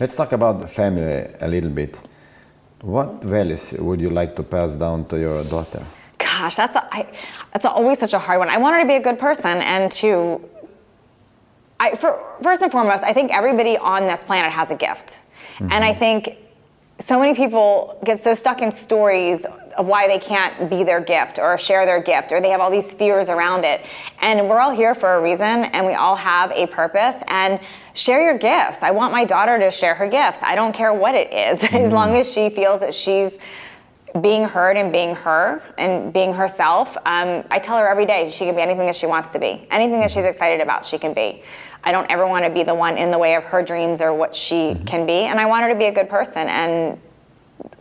[0.00, 2.00] Let's talk about the family a little bit.
[2.84, 5.82] What values would you like to pass down to your daughter?
[6.18, 7.08] Gosh, that's a, I,
[7.50, 8.50] that's always such a hard one.
[8.50, 10.40] I want her to be a good person and to.
[11.80, 15.20] I for, first and foremost, I think everybody on this planet has a gift,
[15.60, 15.98] and I mm-hmm.
[15.98, 16.36] think
[16.98, 21.38] so many people get so stuck in stories of why they can't be their gift
[21.38, 23.84] or share their gift or they have all these fears around it
[24.20, 27.60] and we're all here for a reason and we all have a purpose and
[27.94, 31.14] share your gifts i want my daughter to share her gifts i don't care what
[31.14, 33.38] it is as long as she feels that she's
[34.20, 36.96] being heard and being her and being herself.
[36.98, 39.66] Um, I tell her every day she can be anything that she wants to be.
[39.70, 41.42] Anything that she's excited about, she can be.
[41.82, 44.14] I don't ever want to be the one in the way of her dreams or
[44.14, 45.24] what she can be.
[45.24, 47.00] And I want her to be a good person and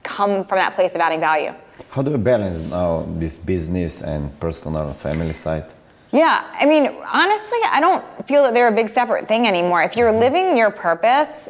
[0.01, 1.53] come from that place of adding value.
[1.89, 5.65] How do you balance now this business and personal family side?
[6.11, 9.81] Yeah, I mean, honestly, I don't feel that they're a big separate thing anymore.
[9.81, 10.19] If you're mm-hmm.
[10.19, 11.49] living your purpose,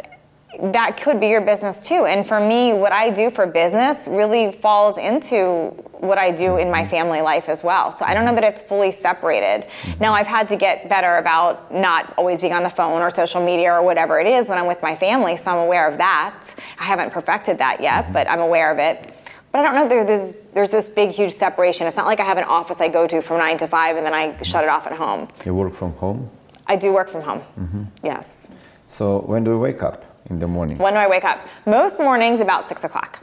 [0.62, 2.06] that could be your business too.
[2.06, 6.70] And for me, what I do for business really falls into what I do in
[6.70, 6.92] my mm-hmm.
[6.92, 7.92] family life as well.
[7.92, 8.42] So I don't know mm-hmm.
[8.42, 9.68] that it's fully separated.
[10.00, 13.44] Now, I've had to get better about not always being on the phone or social
[13.44, 16.56] media or whatever it is when I'm with my family, so I'm aware of that.
[16.80, 19.14] I haven't perfected that yet, but I'm aware of it.
[19.54, 21.86] But I don't know there's this, there's this big, huge separation.
[21.86, 24.06] It's not like I have an office I go to from nine to five and
[24.06, 25.30] then I shut it off at home.
[25.46, 26.30] You work from home?
[26.66, 27.42] I do work from home.
[27.60, 27.84] Mm-hmm.
[28.04, 28.50] Yes.
[28.88, 30.80] So when do you wake up in the morning?
[30.80, 31.48] When do I wake up?
[31.68, 33.20] Most mornings about six o'clock.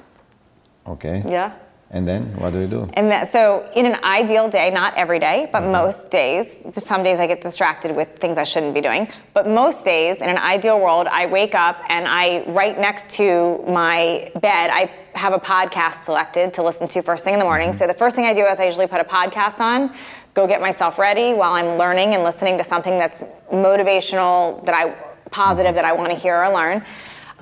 [0.86, 1.24] Okay.
[1.28, 1.52] Yeah.
[1.92, 2.88] And then what do you do?
[2.94, 5.72] And that, so, in an ideal day, not every day, but mm-hmm.
[5.72, 9.09] most days, some days I get distracted with things I shouldn't be doing.
[9.35, 13.64] But most days, in an ideal world, I wake up and I, right next to
[13.66, 17.70] my bed, I have a podcast selected to listen to first thing in the morning.
[17.70, 17.79] Mm-hmm.
[17.79, 19.92] So, the first thing I do is I usually put a podcast on,
[20.33, 24.90] go get myself ready while I'm learning and listening to something that's motivational, that I,
[25.33, 25.74] positive, mm-hmm.
[25.74, 26.85] that I want to hear or learn.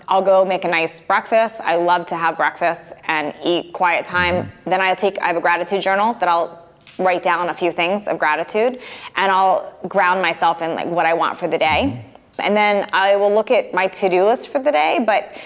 [0.08, 1.60] I'll go make a nice breakfast.
[1.60, 4.44] I love to have breakfast and eat quiet time.
[4.44, 4.70] Mm-hmm.
[4.70, 6.66] Then I take I have a gratitude journal that I'll
[6.98, 8.80] write down a few things of gratitude
[9.16, 12.02] and I'll ground myself in like what I want for the day.
[12.02, 12.40] Mm-hmm.
[12.40, 15.36] And then I will look at my to-do list for the day, but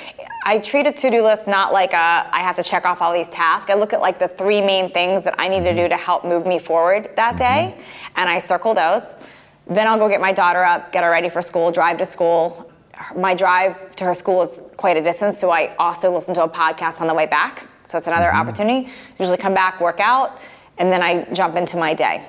[0.45, 3.29] I treat a to-do list not like a I have to check off all these
[3.29, 3.69] tasks.
[3.69, 5.89] I look at like the three main things that I need to do mm-hmm.
[5.89, 7.77] to help move me forward that day
[8.15, 9.17] and I circle those.
[9.67, 12.72] Then I'll go get my daughter up, get her ready for school, drive to school,
[13.17, 16.49] my drive to her school is quite a distance, so I also listen to a
[16.49, 17.67] podcast on the way back.
[17.87, 18.49] So it's another mm-hmm.
[18.49, 18.89] opportunity.
[19.19, 20.41] Usually come back, work out,
[20.79, 22.27] and then I jump into my day.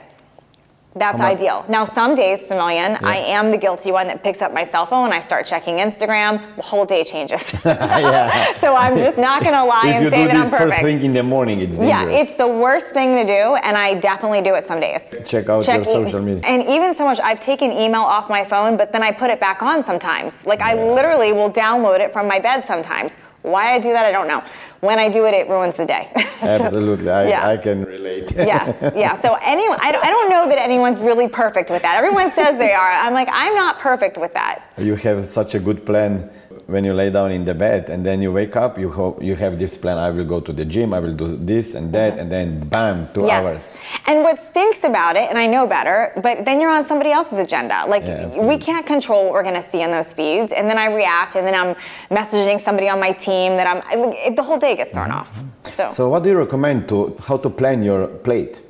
[0.95, 1.65] That's about- ideal.
[1.69, 5.05] Now, some days, Smiljan, I am the guilty one that picks up my cell phone.
[5.05, 6.55] And I start checking Instagram.
[6.55, 7.53] The whole day changes.
[7.65, 8.53] yeah.
[8.55, 10.59] so I'm just not going to lie If and you say do that I'm this
[10.59, 12.13] first thing in the morning, it's dangerous.
[12.13, 15.13] Yeah, it's the worst thing to do, and I definitely do it some days.
[15.25, 16.41] Check out your social media.
[16.45, 19.39] And even so much, I've taken email off my phone, but then I put it
[19.39, 20.45] back on sometimes.
[20.45, 23.17] Like I literally will download it from my bed sometimes.
[23.43, 24.41] Why I do that, I don't know.
[24.79, 26.11] When I do it, it ruins the day.
[26.43, 27.47] So- Absolutely, I, yeah.
[27.47, 28.29] I can relate.
[28.35, 29.15] yes, yeah.
[29.15, 31.95] So anyone, I I don't know that anyone's really perfect with that.
[31.95, 32.91] Everyone says they are.
[32.91, 34.65] I'm like, I'm not perfect with that.
[34.77, 36.29] you have such a good plan
[36.67, 39.35] when you lay down in the bed and then you wake up you hope you
[39.35, 42.17] have this plan i will go to the gym i will do this and that
[42.17, 43.43] and then bam two Yes.
[43.43, 47.11] hours And what stinks about it, and I know better, but then you're on somebody
[47.11, 47.85] else's agenda.
[47.87, 50.77] Like Yeah, we can't control what we're going to see on those feeds, and then
[50.77, 51.75] I react, and then I'm
[52.11, 53.81] messaging somebody on my team that I'm.
[53.91, 55.19] I, it, the whole day gets thrown mm-hmm.
[55.19, 55.69] off.
[55.75, 55.89] So.
[55.89, 58.62] so what do you recommend to how to plan your plate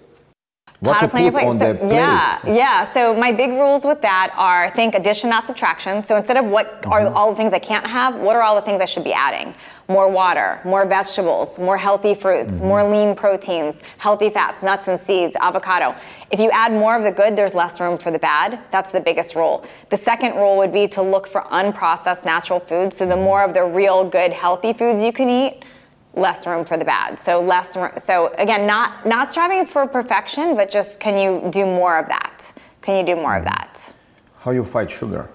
[0.90, 1.60] what how to to plan your plate.
[1.60, 2.86] So- plate Yeah, yeah.
[2.86, 6.04] So my big rules with that are think addition, not subtraction.
[6.04, 7.16] So instead of what are Mm-hmm.
[7.18, 9.54] all the things I can't have, what are all the things I should be adding?
[9.90, 12.68] More water, more vegetables, more healthy fruits, Mm-hmm.
[12.68, 15.96] more lean proteins, healthy fats, nuts and seeds, avocado.
[16.32, 18.60] If you add more of the good, there's less room for the bad.
[18.72, 19.66] That's the biggest rule.
[19.90, 22.98] The second rule would be to look for unprocessed natural foods.
[22.98, 25.64] So the more of the real good healthy foods you can eat,
[26.14, 27.20] less room for the bad.
[27.20, 27.78] So less.
[28.04, 32.54] So again, not not striving for perfection, but just can you do more of that?
[32.82, 33.56] Can you do more of mm-hmm.
[33.56, 33.94] that?
[34.44, 35.30] how you fight sugar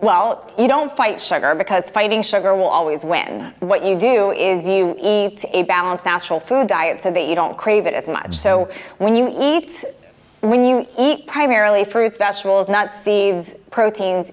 [0.00, 3.54] Well, you don't fight sugar because fighting sugar will always win.
[3.60, 7.56] What you do is you eat a balanced natural food diet so that you don't
[7.56, 8.34] crave it as much.
[8.34, 9.04] So mm-hmm.
[9.04, 9.84] when you eat
[10.40, 14.32] when you eat primarily fruits, vegetables, nuts, seeds, proteins,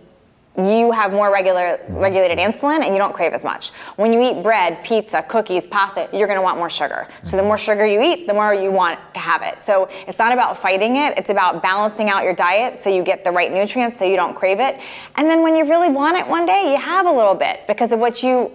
[0.58, 1.96] you have more regular mm-hmm.
[1.96, 2.52] regulated mm-hmm.
[2.52, 3.70] insulin and you don't crave as much.
[3.96, 7.08] When you eat bread, pizza, cookies, pasta, you're going to want more sugar.
[7.22, 7.48] So the mm-hmm.
[7.48, 9.62] more sugar you eat, the more you want to have it.
[9.62, 13.24] So it's not about fighting it, it's about balancing out your diet so you get
[13.24, 14.80] the right nutrients so you don't crave it.
[15.16, 17.92] And then when you really want it one day, you have a little bit because
[17.92, 18.52] of what you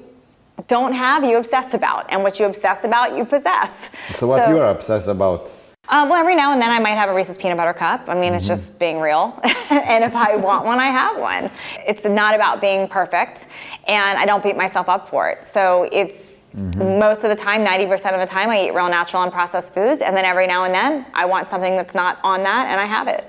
[0.68, 3.90] don't have, you obsess about, and what you obsess about, you possess.
[4.10, 5.50] So what you are obsessed about?
[5.88, 8.08] Uh, well, every now and then I might have a Reese's peanut butter cup.
[8.08, 9.38] I mean, it's just being real.
[9.70, 11.48] and if I want one, I have one.
[11.86, 13.46] It's not about being perfect,
[13.86, 15.46] and I don't beat myself up for it.
[15.46, 19.30] So it's most of the time, 90% of the time, I eat real natural and
[19.30, 20.00] processed foods.
[20.00, 22.86] And then every now and then, I want something that's not on that, and I
[22.86, 23.24] have it.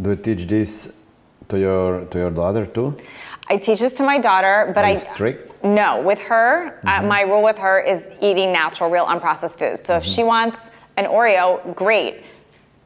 [0.00, 0.92] Do you teach this
[1.50, 2.96] to your to your daughter too?
[3.48, 5.64] I teach this to my daughter, but I strict?
[5.64, 9.80] No, with her, uh, my rule with her is eating natural, real, unprocessed foods.
[9.84, 12.22] So if she wants an Oreo, great.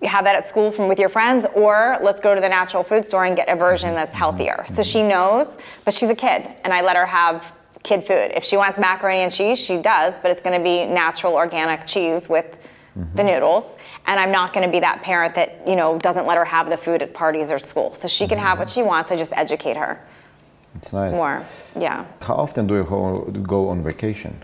[0.01, 2.83] You have that at school from with your friends, or let's go to the natural
[2.83, 3.97] food store and get a version mm-hmm.
[3.97, 4.64] that's healthier.
[4.67, 4.83] So mm-hmm.
[4.83, 8.33] she knows, but she's a kid, and I let her have kid food.
[8.35, 11.87] If she wants macaroni and cheese, she does, but it's going to be natural, organic
[11.87, 12.51] cheese with
[12.95, 13.27] the mm-hmm.
[13.27, 13.77] noodles.
[14.07, 16.71] And I'm not going to be that parent that you know doesn't let her have
[16.71, 17.95] the food at parties or school.
[17.95, 19.11] So she can have what she wants.
[19.11, 20.01] I just educate her
[20.77, 21.12] It's nice.
[21.12, 21.45] more.
[21.79, 22.05] Yeah.
[22.21, 24.43] How often do you go on vacation?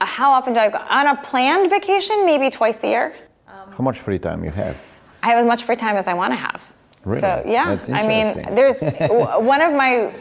[0.00, 0.78] How often do I go?
[0.78, 3.16] On a planned vacation, maybe twice a year.
[3.48, 4.80] Um, How much free time you have?
[5.22, 6.72] I have as much free time as I want to have.
[7.04, 7.20] Really?
[7.20, 8.54] So yeah, That's I mean, interesting.
[8.54, 8.80] there's
[9.44, 10.12] one of my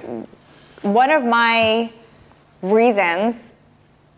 [0.82, 1.92] one of my
[2.62, 3.56] reasons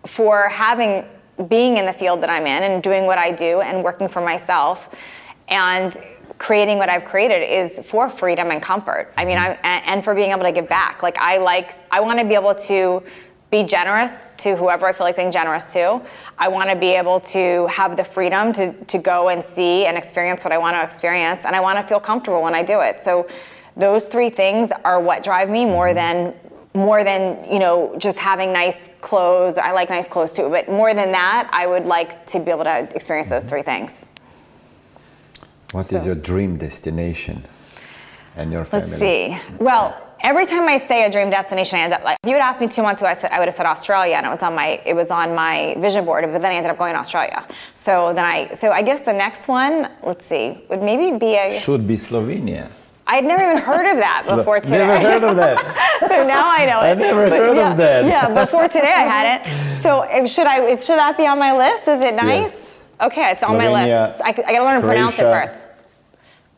[0.06, 1.06] for having
[1.48, 4.22] being in the field that I'm in and doing what I do and working for
[4.22, 5.98] myself and
[6.38, 9.14] creating what I've created is for freedom and comfort.
[9.18, 9.66] I mean, mm-hmm.
[9.66, 11.04] I and and for being able to give back.
[11.04, 13.04] Like I like I want to be able to
[13.52, 16.02] be generous to whoever I feel like being generous to.
[16.38, 19.98] I want to be able to have the freedom to, to go and see and
[19.98, 21.46] experience what I want to experience.
[21.46, 23.00] And I want to feel comfortable when I do it.
[23.00, 23.28] So
[23.76, 25.96] those three things are what drive me more mm-hmm.
[25.96, 26.36] than
[26.76, 30.94] more than you know just having nice clothes i like nice clothes too but more
[30.94, 33.50] than that i would like to be able to experience those mm-hmm.
[33.50, 34.12] three things
[35.72, 37.44] What is So- your dream destination
[38.36, 38.88] and your family?
[38.88, 39.38] Let's see.
[39.60, 42.42] Well, every time I say a dream destination, I end up like if you had
[42.42, 44.44] asked me two months ago, I said I would have said Australia, and it was
[44.44, 46.24] on my it was on my vision board.
[46.32, 47.46] But then I ended up going to Australia.
[47.76, 51.60] So then I so I guess the next one, let's see, would maybe be a.
[51.60, 52.70] Should be Slovenia.
[53.12, 54.84] I'd never even heard of that before today.
[54.84, 55.58] I never heard of that.
[56.08, 56.92] so now I know it.
[56.92, 58.06] I never But heard of that.
[58.06, 59.70] Yeah, before today I hadn't.
[59.80, 61.88] So if, should I should that be on my list?
[61.88, 62.76] Is it nice?
[62.76, 62.80] Yes.
[63.00, 64.22] Okay, it's on my list.
[64.22, 65.66] I, I gotta learn to pronounce it first.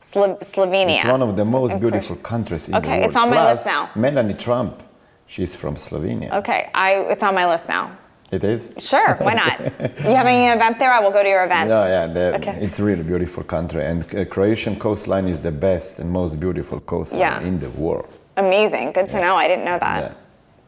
[0.02, 0.96] Slo- Slovenia.
[0.98, 2.86] It's one of the most beautiful countries in the world.
[2.86, 3.90] Okay, it's on my Plus, list now.
[3.96, 4.84] Melania Trump,
[5.28, 6.32] she's from Slovenia.
[6.40, 7.92] Okay, I it's on my list now.
[8.32, 8.74] It is?
[8.80, 9.60] Sure, why not?
[9.60, 10.92] you having an event there?
[10.92, 11.70] I will go to your event.
[11.70, 12.08] Yeah, yeah.
[12.08, 12.58] the- Okay.
[12.62, 17.20] It's really beautiful country, and uh, Croatian coastline is the best and most beautiful coastline
[17.22, 17.42] Yeah.
[17.42, 18.18] in the world.
[18.38, 18.94] Amazing.
[18.94, 19.36] Good to know.
[19.36, 20.16] I didn't know Yeah, that.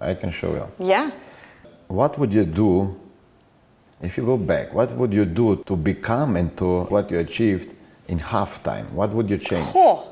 [0.02, 0.68] I can show you.
[0.78, 1.10] Yeah.
[1.88, 3.00] What would you do
[4.02, 4.74] if you go back?
[4.74, 7.74] What would you do to become and to what you achieved
[8.08, 8.94] in half time?
[8.94, 9.66] What would you change?
[9.68, 10.10] Cool.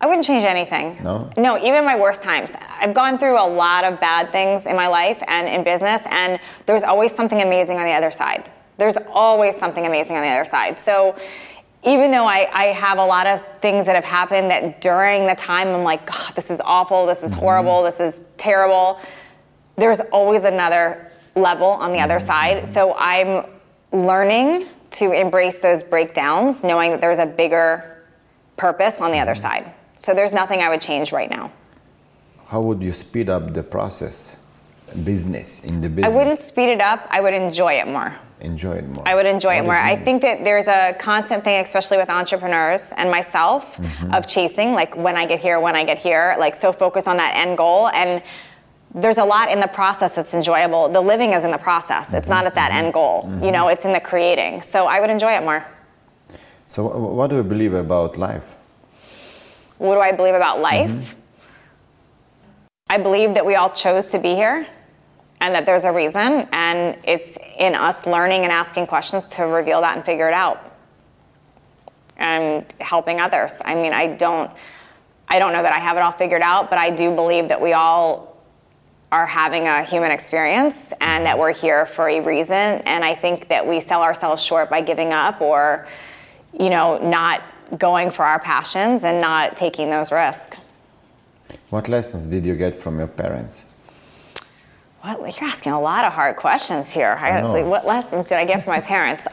[0.00, 0.98] I wouldn't change anything.
[1.02, 1.30] No?
[1.36, 2.56] No, even my worst times.
[2.80, 6.40] I've gone through a lot of bad things in my life and in business, and
[6.66, 8.50] there's always something amazing on the other side.
[8.78, 10.80] There's always something amazing on the other side.
[10.80, 11.14] So
[11.84, 15.36] even though I, I have a lot of things that have happened that during the
[15.36, 17.40] time I'm like, God, this is awful, this is mm-hmm.
[17.40, 19.00] horrible, this is terrible,
[19.76, 22.26] there's always another level on the other mm-hmm.
[22.26, 22.66] side.
[22.66, 23.46] So I'm
[23.92, 24.66] learning
[25.02, 27.66] to embrace those breakdowns, knowing that there's a bigger
[28.56, 29.72] purpose on the other side.
[29.96, 31.50] So there's nothing I would change right now.
[32.46, 34.36] How would you speed up the process,
[35.04, 36.12] business in the business.
[36.12, 38.14] I wouldn't speed it up, I would enjoy it more.
[38.40, 39.08] enjoy it more.
[39.08, 39.74] I would enjoy it more.
[39.76, 44.12] I think that there's a constant thing, especially with entrepreneurs and myself, Mm-hmm.
[44.14, 47.16] of chasing, like when I get here, when I get here, like so focused on
[47.16, 47.88] that end goal.
[47.88, 48.22] And
[48.94, 50.88] there's a lot in the process that's enjoyable.
[50.88, 52.84] The living is in the process, it's not at that Mm-hmm.
[52.84, 53.30] end goal.
[53.42, 54.60] You know, it's in the creating.
[54.60, 55.64] So I would enjoy it more.
[56.68, 58.44] So, what do you believe about life?
[59.78, 60.90] What do I believe about life?
[60.90, 61.18] Mm-hmm.
[62.88, 64.66] I believe that we all chose to be here
[65.40, 69.80] and that there's a reason, and it's in us learning and asking questions to reveal
[69.80, 70.72] that and figure it out.
[72.16, 73.60] And helping others.
[73.64, 74.50] I mean, I don't
[75.28, 77.60] I don't know that I have it all figured out, but I do believe that
[77.60, 78.31] we all
[79.12, 82.80] are having a human experience and that we're here for a reason.
[82.86, 85.86] And I think that we sell ourselves short by giving up or,
[86.58, 87.42] you know, not
[87.76, 90.56] going for our passions and not taking those risks.
[91.68, 93.64] What lessons did you get from your parents?
[95.02, 97.18] What, you're asking a lot of hard questions here.
[97.20, 97.52] I gotta know.
[97.52, 99.28] say, what lessons did I get from my parents?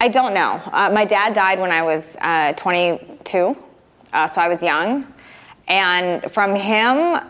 [0.00, 0.60] I don't know.
[0.70, 3.56] Uh, my dad died when I was uh, 22,
[4.12, 5.12] uh, so I was young.
[5.66, 7.20] And from him,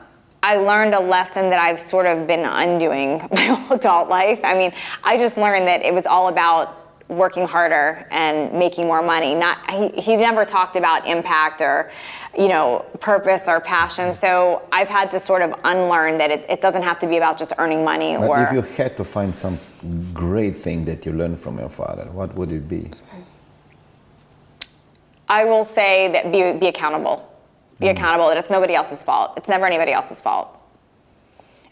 [0.45, 4.41] I learned a lesson that I've sort of been undoing my whole adult life.
[4.45, 4.73] I mean,
[5.03, 9.35] I just learned that it was all about working harder and making more money.
[9.35, 11.91] Not he, he never talked about impact or,
[12.37, 14.13] you know, purpose or passion.
[14.13, 17.39] So I've had to sort of unlearn that it, it doesn't have to be about
[17.39, 19.59] just earning money But or if you had to find some
[20.13, 22.91] great thing that you learned from your father, what would it be?
[25.27, 27.34] I will say that be, be accountable.
[27.81, 29.35] Be accountable that it's nobody else's fault.
[29.37, 30.61] It's never anybody else's fault.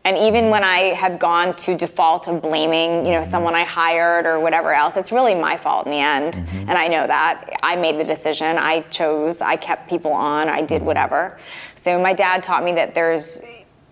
[0.05, 4.27] And even when I have gone to default of blaming, you know, someone I hired
[4.27, 6.35] or whatever else, it's really my fault in the end.
[6.35, 6.69] Mm-hmm.
[6.69, 7.57] And I know that.
[7.63, 8.59] I made the decision.
[8.59, 9.41] I chose.
[9.41, 10.49] I kept people on.
[10.49, 11.39] I did whatever.
[11.77, 13.43] So my dad taught me that there's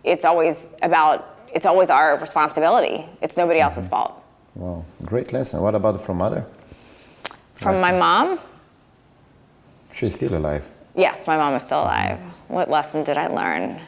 [0.02, 3.06] it's always about it's always our responsibility.
[3.22, 3.64] It's nobody mm-hmm.
[3.66, 4.20] else's fault.
[4.56, 5.60] Wow, great lesson.
[5.62, 6.44] What about from mother?
[7.54, 8.40] From my mom,
[9.92, 10.66] She's still alive.
[10.96, 12.18] Yes, my mom is still alive.
[12.48, 13.80] What lesson did I learn?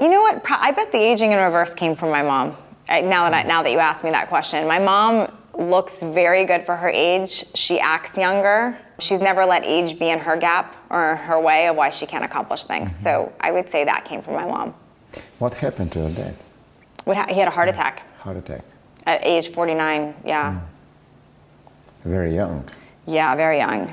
[0.00, 0.42] You know what?
[0.50, 2.56] I bet the aging in reverse came from my mom.
[2.88, 6.66] Now that I, now that you asked me that question, my mom looks very good
[6.66, 7.44] for her age.
[7.54, 8.76] She acts younger.
[8.98, 12.24] She's never let age be in her gap or her way of why she can't
[12.24, 12.90] accomplish things.
[12.92, 13.02] Mm-hmm.
[13.02, 14.74] So I would say that came from my mom.
[15.38, 16.34] What happened to your dad?
[17.04, 18.64] What ha- he had a heart attack Heart attack.
[19.06, 20.14] at age 49.
[20.24, 20.60] Yeah, mm.
[22.04, 22.64] Very young.
[23.06, 23.92] yeah, very young.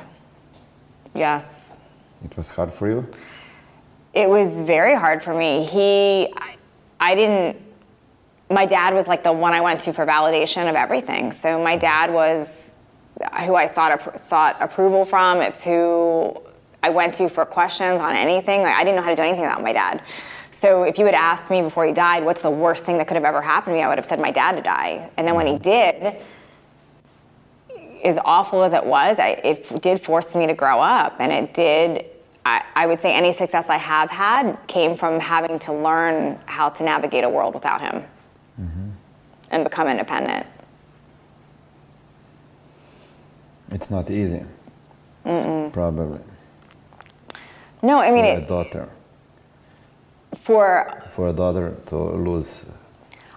[1.14, 1.76] Yes.
[2.24, 3.07] It was hard for you.
[4.14, 5.64] it was very hard for me.
[5.64, 6.57] He, I,
[6.99, 7.57] I didn't,
[8.49, 11.32] my dad was like the one I went to for validation of everything.
[11.32, 12.76] So my dad was
[13.45, 15.41] who I sought, sought approval from.
[15.41, 16.38] It's who
[16.84, 18.62] I went to for questions on anything.
[18.62, 20.03] Like, I didn't know how to do anything without my dad.
[20.51, 23.16] So if you had asked me before he died, what's the worst thing that could
[23.16, 25.09] have ever happened to me, I would have said my dad to die.
[25.16, 26.09] And then when he mm-hmm.
[26.12, 26.22] did,
[28.04, 31.54] as awful as it was, I, it did force me to grow up, and it
[31.54, 32.06] did.
[32.43, 36.70] I, I would say any success I have had came from having to learn how
[36.70, 38.04] to navigate a world without him
[38.60, 38.89] mm-hmm.
[39.52, 40.47] and become independent.
[43.72, 44.43] It's not easy.
[45.24, 46.20] Probably
[47.84, 48.89] No, I mean, for a it, daughter.
[50.36, 52.66] for For a daughter to lose.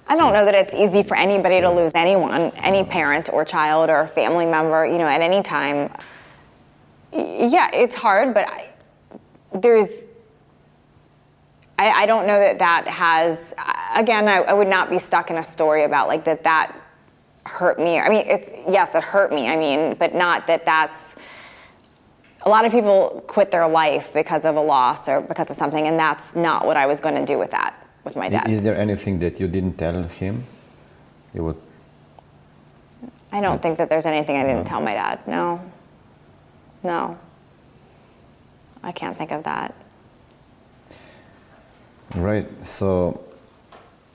[0.06, 3.88] I don't know that it's easy for anybody to lose anyone, any parent or child
[3.88, 5.90] or family member, you know, at any time.
[7.12, 8.70] Yeah, it's hard, but I,
[9.54, 10.06] there's,
[11.78, 13.54] I, I don't know that that has,
[13.94, 16.76] again, I, I would not be stuck in a story about like that that
[17.46, 17.98] hurt me.
[17.98, 21.16] I mean, it's, yes, it hurt me, I mean, but not that that's,
[22.42, 25.86] a lot of people quit their life because of a loss or because of something,
[25.86, 28.48] and that's not what I was going to do with that, with my dad.
[28.48, 30.44] Is there anything that you didn't tell him?
[31.32, 31.56] You would.
[33.32, 35.26] I don't think that there's anything I didn't tell my dad.
[35.26, 35.60] No.
[36.82, 37.18] No.
[38.82, 39.74] I can't think of that.
[42.14, 42.46] Right.
[42.64, 43.24] So,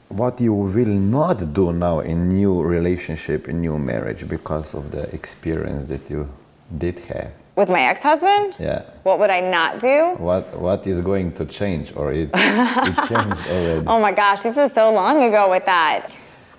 [0.07, 5.13] what you will not do now in new relationship, in new marriage, because of the
[5.13, 6.29] experience that you
[6.77, 7.31] did have?
[7.59, 8.83] With my ex husband, Yeah.
[9.03, 10.15] what would I not do?
[10.17, 13.83] What What is going to change, or it, it changed already?
[13.85, 16.07] Oh my gosh, this is so long ago with that.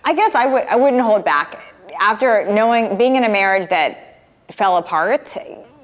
[0.05, 1.49] I guess I would I wouldn't hold back.
[1.99, 3.91] After knowing being in a marriage that
[4.51, 5.25] fell apart,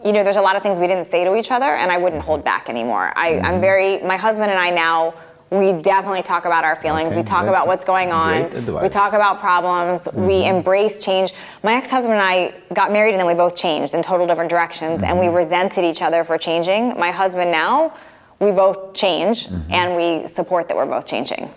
[0.05, 1.97] you know, there's a lot of things we didn't say to each other and I
[1.97, 3.07] wouldn't hold back anymore.
[3.17, 3.47] I, Mm-hmm.
[3.47, 5.15] I'm very my husband and I now
[5.51, 7.09] we definitely talk about our feelings.
[7.09, 8.51] Okay, we talk about what's going on.
[8.51, 8.83] Mm-hmm.
[8.83, 10.09] We talk about problems.
[10.15, 11.33] We embrace change.
[11.63, 15.03] My ex-husband and I got married and then we both changed in total different directions
[15.03, 15.31] and Mm-hmm.
[15.33, 16.99] we resented each other for changing.
[16.99, 17.95] My husband now,
[18.41, 19.73] we both change Mm-hmm.
[19.73, 21.49] and we support that we're both changing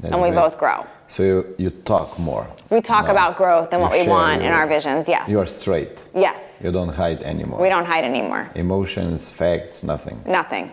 [0.00, 0.40] That's and we great.
[0.42, 0.86] both grow.
[1.08, 2.46] So you, you talk more.
[2.70, 5.08] We talk about growth and what we want in our visions.
[5.08, 5.28] Yes.
[5.28, 5.98] You are straight.
[6.14, 6.60] yes.
[6.64, 7.60] You don't hide anymore.
[7.60, 8.50] We don't hide anymore.
[8.54, 10.20] Emotions, facts, nothing.
[10.26, 10.72] Nothing.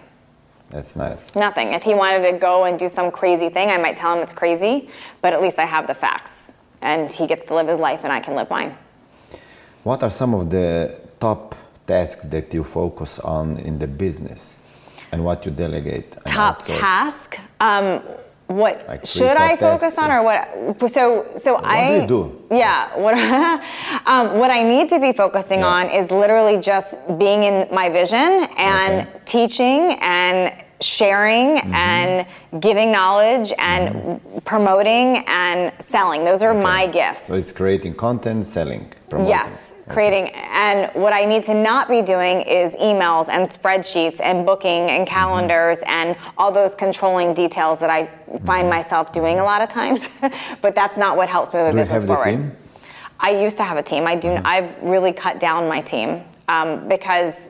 [0.71, 1.35] That's nice.
[1.35, 1.73] Nothing.
[1.73, 4.33] If he wanted to go and do some crazy thing, I might tell him it's
[4.33, 4.89] crazy,
[5.21, 6.51] but at least I have the facts.
[6.81, 8.75] And he gets to live his life and I can live mine.
[9.83, 11.55] What are some of the top
[11.85, 14.55] tasks that you focus on in the business,
[15.11, 16.15] and what you delegate?
[16.25, 17.39] top task.
[17.59, 18.01] Um,
[18.51, 20.89] what Like should I focus tasks, on, or what?
[20.91, 21.87] So, so What I.
[21.87, 22.21] do you do?
[22.51, 22.89] Yeah.
[23.03, 23.13] What?
[24.05, 25.67] um, what I need to be focusing Yeah.
[25.75, 29.09] on is literally just being in my vision and Okay.
[29.25, 31.73] teaching and sharing Mm-hmm.
[31.75, 32.25] and
[32.59, 36.23] giving knowledge and promoting and selling.
[36.25, 37.27] Those are my gifts.
[37.27, 39.29] So it's creating content, selling, promoting.
[39.29, 40.29] Yes, creating.
[40.29, 45.01] And what I need to not be doing is emails and spreadsheets and booking and
[45.01, 45.13] Mm-hmm.
[45.13, 48.07] calendars and all those controlling details that I
[48.45, 50.09] find myself doing a lot of times.
[50.61, 52.23] but that's not what helps move a Do business forward.
[52.25, 52.55] team?
[53.19, 54.07] I used to have a team.
[54.07, 54.39] I do.
[54.43, 57.49] I've really cut down my team um, because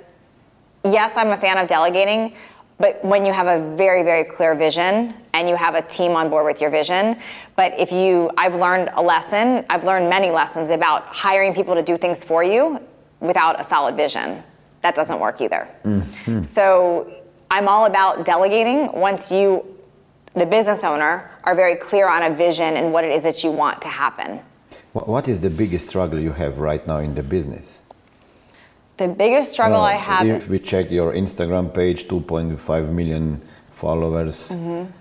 [0.83, 2.33] yes, I'm a fan of delegating,
[2.81, 6.29] but when you have a very, very clear vision and you have a team on
[6.29, 7.17] board with your vision,
[7.55, 11.83] but if you, I've learned a lesson, I've learned many lessons about hiring people to
[11.83, 12.79] do things for you
[13.19, 14.43] without a solid vision.
[14.81, 15.67] That doesn't work either.
[15.83, 16.41] Mm-hmm.
[16.43, 17.13] So
[17.51, 19.63] I'm all about delegating once you,
[20.33, 23.51] the business owner, are very clear on a vision and what it is that you
[23.51, 24.39] want to happen.
[24.93, 27.80] What is the biggest struggle you have right now in the business?
[28.97, 30.27] The biggest struggle no, I have.
[30.27, 34.91] If we check your Instagram page, 2.5 million followers, mm-hmm.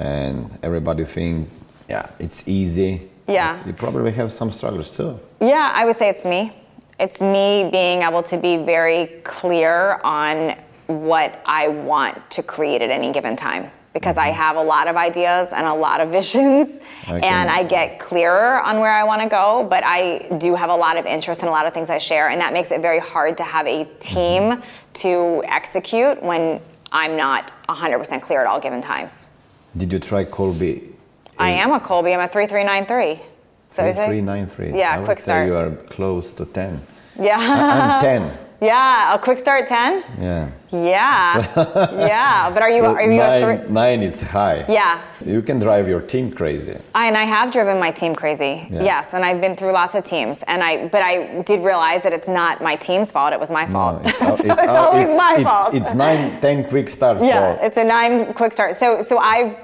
[0.00, 1.48] and everybody think,
[1.88, 3.08] yeah, it's easy.
[3.28, 3.64] Yeah.
[3.66, 5.18] you probably have some struggles too.
[5.40, 6.52] Yeah, I would say it's me.
[6.98, 12.90] It's me being able to be very clear on what I want to create at
[12.90, 16.80] any given time because I have a lot of ideas and a lot of visions,
[17.06, 19.66] I and I get clearer on where I want to go.
[19.68, 22.28] But I do have a lot of interest in a lot of things I share,
[22.28, 24.92] and that makes it very hard to have a team mm-hmm.
[24.94, 26.60] to execute when
[26.92, 29.30] I'm not 100% clear at all given times.
[29.76, 30.92] Did you try Kolbe?
[31.38, 32.12] I am a Kolbe.
[32.12, 33.22] I'm a 3393.
[33.70, 34.78] So 3393.
[34.78, 35.46] Yeah, I quick start.
[35.46, 36.80] you are close to 10.
[37.18, 37.38] Yeah.
[37.38, 38.38] I'm 10.
[38.62, 40.04] Yeah, a quick start 10?
[40.20, 40.50] Yeah.
[40.70, 41.36] Yeah.
[41.98, 43.68] yeah, but are you so are you nine, a three?
[43.72, 44.64] 9 is high.
[44.68, 45.02] Yeah.
[45.24, 46.78] You can drive your team crazy.
[46.94, 48.68] I, and I have driven my team crazy.
[48.70, 48.84] Yeah.
[48.84, 52.12] Yes, and I've been through lots of teams and I but I did realize that
[52.12, 54.04] it's not my team's fault, it was my fault.
[54.04, 55.74] No, it's, so it's, it's always it's, my fault.
[55.74, 57.18] It's 9 10 quick start.
[57.20, 58.76] Yeah, it's a 9 quick start.
[58.76, 59.56] So so I've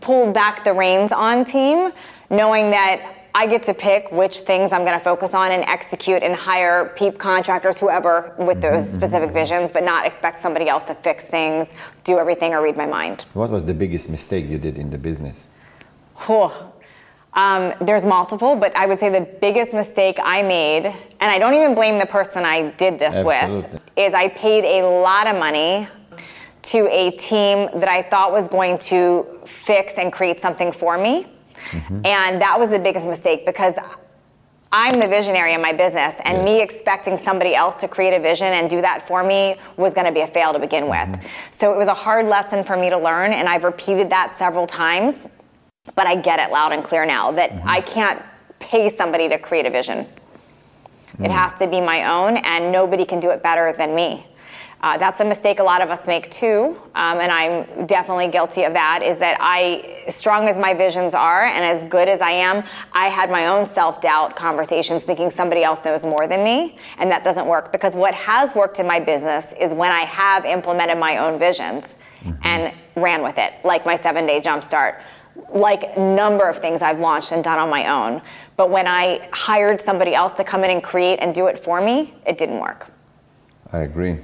[0.00, 1.92] pulled back the reins on team
[2.30, 6.22] knowing that I get to pick which things I'm going to focus on and execute
[6.22, 8.96] and hire peep contractors, whoever, with those mm-hmm.
[8.96, 12.86] specific visions, but not expect somebody else to fix things, do everything, or read my
[12.86, 13.26] mind.
[13.34, 15.48] What was the biggest mistake you did in the business?
[16.30, 16.72] Oh,
[17.34, 21.52] um, there's multiple, but I would say the biggest mistake I made, and I don't
[21.52, 23.70] even blame the person I did this Absolutely.
[23.70, 25.88] with, is I paid a lot of money
[26.62, 31.26] to a team that I thought was going to fix and create something for me
[31.70, 32.06] Mm-hmm.
[32.06, 33.78] And that was the biggest mistake because
[34.72, 36.44] I'm the visionary in my business, and yes.
[36.44, 40.06] me expecting somebody else to create a vision and do that for me was going
[40.06, 40.98] to be a fail to begin with.
[40.98, 41.26] Mm-hmm.
[41.52, 44.66] So it was a hard lesson for me to learn, and I've repeated that several
[44.66, 45.28] times.
[45.94, 47.68] But I get it loud and clear now that mm-hmm.
[47.68, 48.20] I can't
[48.58, 50.00] pay somebody to create a vision.
[51.18, 51.30] It mm.
[51.30, 54.26] has to be my own, and nobody can do it better than me.
[54.82, 58.64] Uh, that's a mistake a lot of us make too, um, and I'm definitely guilty
[58.64, 59.02] of that.
[59.02, 62.62] Is that I, strong as my visions are and as good as I am,
[62.92, 67.10] I had my own self doubt conversations thinking somebody else knows more than me, and
[67.10, 70.98] that doesn't work because what has worked in my business is when I have implemented
[70.98, 72.32] my own visions mm-hmm.
[72.42, 75.00] and ran with it, like my seven day jump start
[75.52, 78.22] like number of things I've launched and done on my own.
[78.56, 81.80] But when I hired somebody else to come in and create and do it for
[81.80, 82.90] me, it didn't work.
[83.72, 84.18] I agree.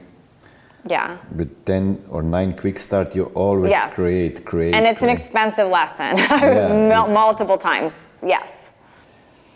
[0.88, 1.18] Yeah.
[1.34, 3.94] With 10 or 9 quick start, you always yes.
[3.94, 4.74] create, create.
[4.74, 5.12] And it's create.
[5.12, 7.06] an expensive lesson, yeah.
[7.06, 8.06] multiple times.
[8.24, 8.68] Yes.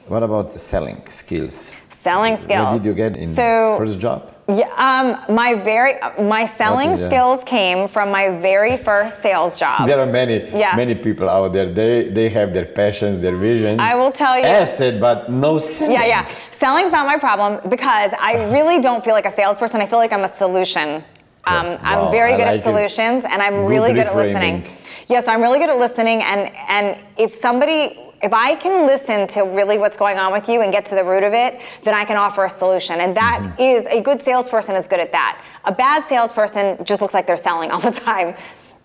[0.08, 1.74] What about selling skills?
[1.90, 2.72] Selling skills.
[2.72, 4.32] What did you get in so, first job?
[4.48, 9.86] Yeah, um, my very my selling skills came from my very first sales job.
[9.88, 10.76] There are many yeah.
[10.76, 11.68] many people out there.
[11.68, 13.80] They they have their passions, their visions.
[13.80, 14.44] I will tell you.
[14.44, 15.94] Asset, but no selling.
[15.94, 16.28] Yeah, yeah.
[16.52, 19.80] Selling's not my problem because I really don't feel like a salesperson.
[19.80, 21.02] I feel like I'm a solution
[21.46, 21.80] um, yes.
[21.82, 23.30] I'm very good like at solutions, it.
[23.30, 24.66] and I'm good really good at listening.
[25.08, 29.42] Yes, I'm really good at listening, and and if somebody if I can listen to
[29.42, 32.04] really what's going on with you and get to the root of it, then I
[32.04, 33.00] can offer a solution.
[33.00, 33.60] And that mm-hmm.
[33.60, 35.44] is a good salesperson is good at that.
[35.64, 38.34] A bad salesperson just looks like they're selling all the time.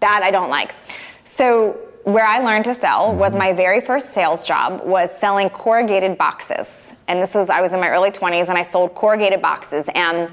[0.01, 0.75] That I don't like.
[1.23, 3.19] So where I learned to sell mm-hmm.
[3.19, 6.93] was my very first sales job was selling corrugated boxes.
[7.07, 10.29] And this was I was in my early 20s and I sold corrugated boxes and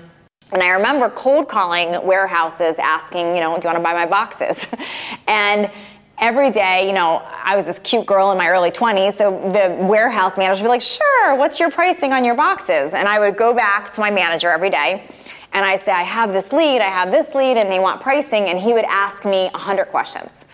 [0.53, 4.07] and I remember cold calling warehouses asking, you know, do you want to buy my
[4.07, 4.67] boxes?
[5.27, 5.71] and
[6.19, 9.77] every day, you know, I was this cute girl in my early 20s, so the
[9.85, 12.95] warehouse manager would be like, sure, what's your pricing on your boxes?
[12.95, 15.07] And I would go back to my manager every day
[15.53, 18.49] and I'd say, I have this lead, I have this lead, and they want pricing,
[18.49, 20.45] and he would ask me 100 questions.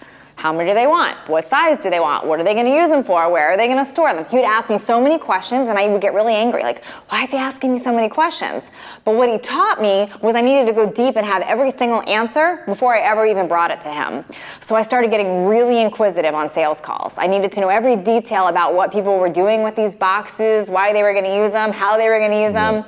[0.45, 1.17] How many do they want?
[1.27, 2.27] What size do they want?
[2.27, 3.33] What are they going to use them for?
[3.33, 4.27] Where are they going to store them?
[4.27, 6.63] He would ask me so many questions and I would get really angry.
[6.63, 8.71] Like, why is he asking me so many questions?
[9.07, 12.03] But what he taught me was I needed to go deep and have every single
[12.07, 14.23] answer before I ever even brought it to him.
[14.61, 17.17] So I started getting really inquisitive on sales calls.
[17.17, 20.93] I needed to know every detail about what people were doing with these boxes, why
[20.93, 22.87] they were going to use them, how they were going to use mm-hmm.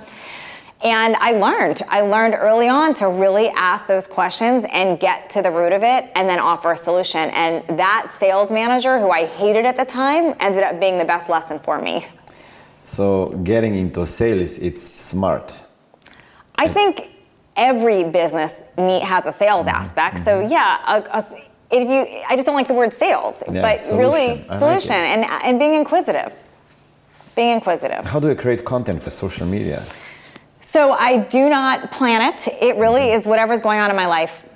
[0.85, 1.83] And I learned.
[1.89, 5.83] I learned early on to really ask those questions and get to the root of
[5.83, 7.31] it and then offer a solution.
[7.31, 11.29] And that sales manager, who I hated at the time, ended up being the best
[11.31, 12.07] lesson for me.
[12.85, 15.59] So getting into sales, it's smart.
[16.57, 17.11] I think
[17.57, 19.77] every business need, has a sales Mm-hmm.
[19.83, 20.19] aspect.
[20.19, 21.25] So yeah, a, a-
[21.71, 24.51] if you, I just don't like the word sales, Yeah, but really solution.
[24.51, 25.09] I like solution it.
[25.09, 26.33] and and being inquisitive,
[27.35, 28.05] being inquisitive.
[28.05, 29.83] How do you create content for social media?
[30.67, 32.49] So I do not plan it.
[32.61, 34.49] It really is whatever's going on in my life.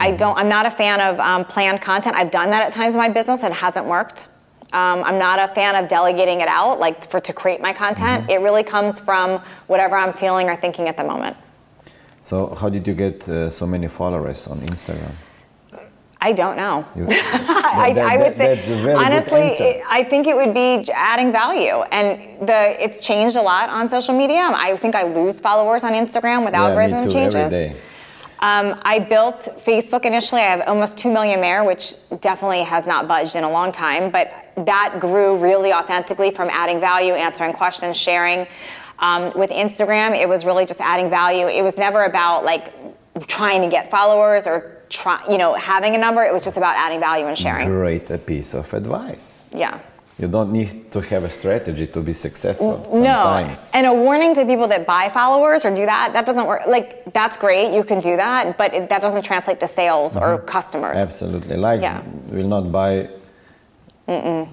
[0.00, 0.36] I don't.
[0.36, 2.16] I'm not a fan of um, planned content.
[2.16, 3.44] I've done that at times in my business.
[3.44, 4.26] It hasn't worked.
[4.72, 8.28] Um, I'm not a fan of delegating it out, like for to create my content.
[8.28, 9.38] It really comes from
[9.68, 11.36] whatever I'm feeling or thinking at the moment.
[12.24, 15.12] So how did you get uh, so many followers on Instagram?
[16.24, 16.86] I don't know.
[16.96, 20.54] You- that- I would that- say that's a very good honestly, I think it would
[20.54, 22.06] be adding value, and
[22.48, 24.40] the it's changed a lot on social media.
[24.54, 27.78] I think I lose followers on Instagram with Yeah, algorithm too, changes.
[28.40, 30.40] Um, I built Facebook initially.
[30.42, 34.10] I have almost 2 million there, which definitely has not budged in a long time,
[34.10, 34.32] but
[34.72, 38.46] that grew really authentically from adding value, answering questions, sharing.
[38.98, 41.46] Um, with Instagram, it was really just adding value.
[41.48, 42.72] It was never about like
[43.26, 46.22] trying to get followers or try, you know, having a number.
[46.24, 47.68] It was just about adding value and sharing.
[47.68, 49.40] Great a piece of advice.
[49.52, 49.80] Yeah.
[50.18, 52.88] You don't need to have a strategy to be successful.
[52.92, 56.62] No, and a warning to people that buy followers or do that, that doesn't work.
[56.68, 60.38] Like, that's great, you can do that, but it, that doesn't translate to sales or
[60.38, 60.46] mm-hmm.
[60.46, 60.98] customers.
[60.98, 61.56] Absolutely.
[61.56, 62.00] Likes Yeah.
[62.30, 63.08] will not buy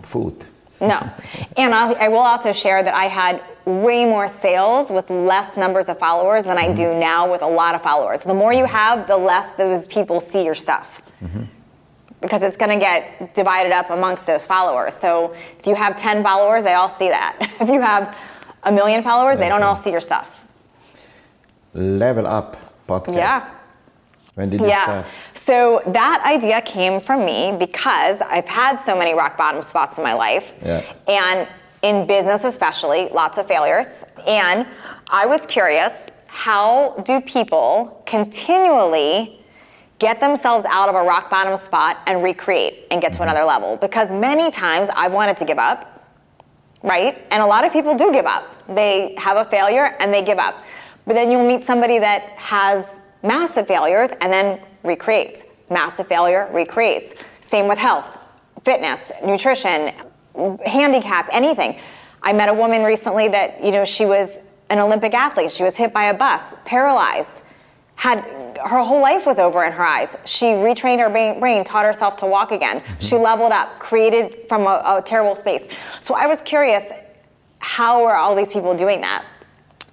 [0.01, 0.45] food.
[0.81, 1.09] No.
[1.57, 5.87] And I'll, I will also share that I had way more sales with less numbers
[5.87, 6.99] of followers than I do mm-hmm.
[6.99, 8.21] now with a lot of followers.
[8.21, 11.01] The more you have, the less those people see your stuff.
[11.23, 11.43] Mm-hmm.
[12.19, 14.95] Because it's going to get divided up amongst those followers.
[14.95, 17.37] So if you have 10 followers, they all see that.
[17.61, 18.17] if you have
[18.63, 20.45] a million followers, they don't all see your stuff.
[21.73, 22.57] Level Up
[22.87, 23.15] podcast.
[23.15, 23.49] Yeah.
[24.35, 24.83] When did you Yeah.
[24.83, 25.05] start?
[25.33, 30.03] So that idea came from me because I've had so many rock bottom spots in
[30.03, 30.53] my life.
[30.65, 30.81] Yeah.
[31.07, 31.47] And
[31.81, 34.05] in business, especially, lots of failures.
[34.27, 34.65] And
[35.09, 39.37] I was curious how do people continually
[39.99, 43.29] get themselves out of a rock bottom spot and recreate and get to mm-hmm.
[43.29, 43.75] another level?
[43.75, 46.07] Because many times I've wanted to give up,
[46.83, 47.21] right?
[47.31, 48.45] And a lot of people do give up.
[48.67, 50.63] They have a failure and they give up.
[51.05, 55.43] But then you'll meet somebody that has massive failures and then recreates.
[55.69, 57.15] Massive failure, recreates.
[57.41, 58.17] Same with health,
[58.63, 59.93] fitness, nutrition,
[60.65, 61.79] handicap, anything.
[62.21, 64.37] I met a woman recently that, you know, she was
[64.69, 65.51] an Olympic athlete.
[65.51, 67.43] She was hit by a bus, paralyzed
[68.01, 70.17] had her whole life was over in her eyes.
[70.25, 72.79] She retrained her brain, brain taught herself to walk again.
[72.79, 72.99] Mm-hmm.
[72.99, 75.67] She leveled up, created from a, a terrible space.
[75.99, 76.89] So I was curious,
[77.59, 79.23] how are all these people doing that?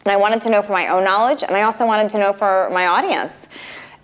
[0.08, 2.32] And I wanted to know for my own knowledge, and I also wanted to know
[2.32, 3.46] for my audience.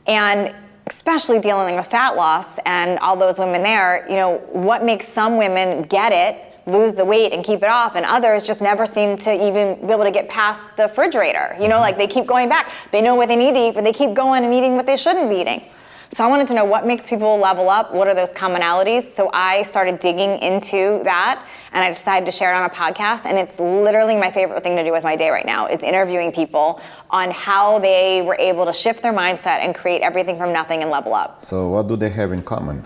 [0.07, 0.55] And
[0.86, 5.38] especially dealing with fat loss and all those women there, you know, what makes some
[5.38, 9.16] women get it, lose the weight and keep it off, and others just never seem
[9.16, 11.57] to even be able to get past the refrigerator.
[11.59, 12.70] You know, like they keep going back.
[12.90, 14.98] They know what they need to eat, but they keep going and eating what they
[14.98, 15.62] shouldn't be eating.
[16.11, 19.02] So I wanted to know what makes people level up, what are those commonalities?
[19.02, 21.44] So I started digging into that
[21.74, 24.76] and I decided to share it on a podcast and it's literally my favorite thing
[24.76, 28.64] to do with my day right now is interviewing people on how they were able
[28.64, 31.42] to shift their mindset and create everything from nothing and level up.
[31.44, 32.84] So what do they have in common?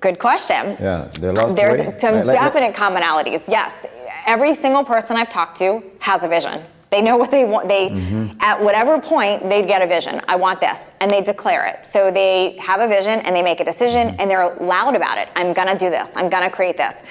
[0.00, 0.76] Good question.
[0.80, 2.00] Yeah, they lost There's weight.
[2.00, 3.44] some Like- like- definite commonalities.
[3.48, 3.86] Yes,
[4.26, 6.62] every single person I've talked to has a vision.
[6.90, 7.68] They know what they want.
[7.68, 8.38] They, Mm-hmm.
[8.40, 10.22] at whatever point, they get a vision.
[10.26, 11.84] I want this, and they declare it.
[11.84, 14.20] So they have a vision and they make a decision, Mm-hmm.
[14.20, 15.28] and they're loud about it.
[15.36, 16.16] I'm gonna do this.
[16.16, 17.02] I'm gonna create this.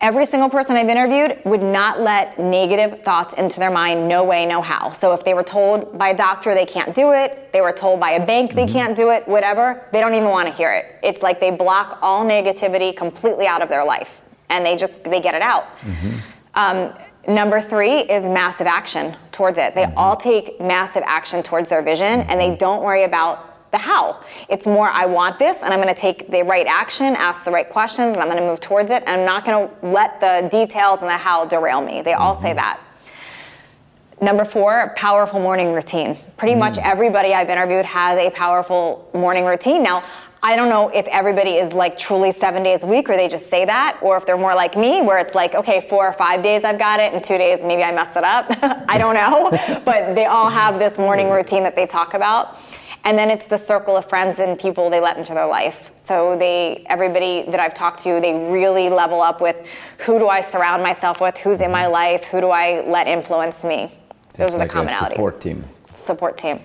[0.00, 4.44] Every single person I've interviewed would not let negative thoughts into their mind, no way,
[4.44, 4.90] no how.
[4.90, 8.00] So if they were told by a doctor they can't do it, they were told
[8.00, 10.96] by a bank they can't do it, whatever, they don't even want to hear it.
[11.02, 15.20] It's like they block all negativity completely out of their life and they just they
[15.22, 15.64] get it out.
[16.54, 16.92] Um,
[17.28, 19.74] number three is massive action towards it.
[19.74, 19.98] They mm-hmm.
[19.98, 22.58] all take massive action towards their vision and they mm-hmm.
[22.58, 24.20] don't worry about the how.
[24.48, 27.50] It's more, I want this, and I'm going to take the right action, ask the
[27.50, 29.02] right questions, and I'm going to move towards it.
[29.04, 32.00] And I'm not going to let the details and the how derail me.
[32.00, 32.58] They all say mm-hmm.
[32.58, 32.80] that.
[34.20, 36.16] Number four, powerful morning routine.
[36.36, 36.82] Pretty much mm.
[36.84, 39.82] everybody I've interviewed has a powerful morning routine.
[39.82, 40.04] Now,
[40.44, 43.46] I don't know if everybody is like truly seven days a week or they just
[43.48, 46.42] say that, or if they're more like me where it's like, okay, four or five
[46.42, 48.44] days I've got it, and two days maybe I mess it up.
[48.86, 49.80] I don't know.
[49.86, 52.58] but they all have this morning routine that they talk about.
[53.04, 55.92] And then it's the circle of friends and people they let into their life.
[55.94, 60.42] So they, everybody that I've talked to, they really level up with who do I
[60.42, 61.92] surround myself with, who's in my mm-hmm.
[61.92, 63.84] life, who do I let influence me.
[63.84, 65.12] It's Those are like the commonalities.
[65.12, 65.64] a support team.
[65.94, 66.60] Support team.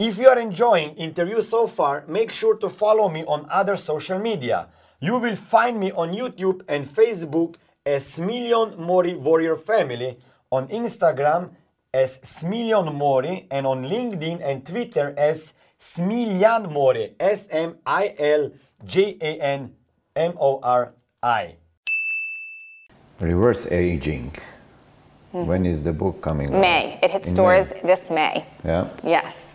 [0.00, 4.18] If you are enjoying interviews so far, make sure to follow me on other social
[4.18, 4.68] media.
[4.98, 10.16] You will find me on YouTube and Facebook as Smiljan Mori Warrior Family,
[10.50, 11.50] on Instagram
[11.92, 17.12] as Smiljan Mori and on LinkedIn and Twitter as Smiljan Mori.
[17.20, 19.74] S M I L J A N
[20.16, 21.56] M O R I.
[23.20, 24.32] Reverse aging.
[25.32, 25.44] Hmm.
[25.44, 26.54] When is the book coming?
[26.54, 26.60] out?
[26.60, 26.98] May.
[27.02, 27.80] It hits In stores May.
[27.84, 28.46] this May.
[28.64, 28.88] Yeah.
[29.04, 29.49] Yes.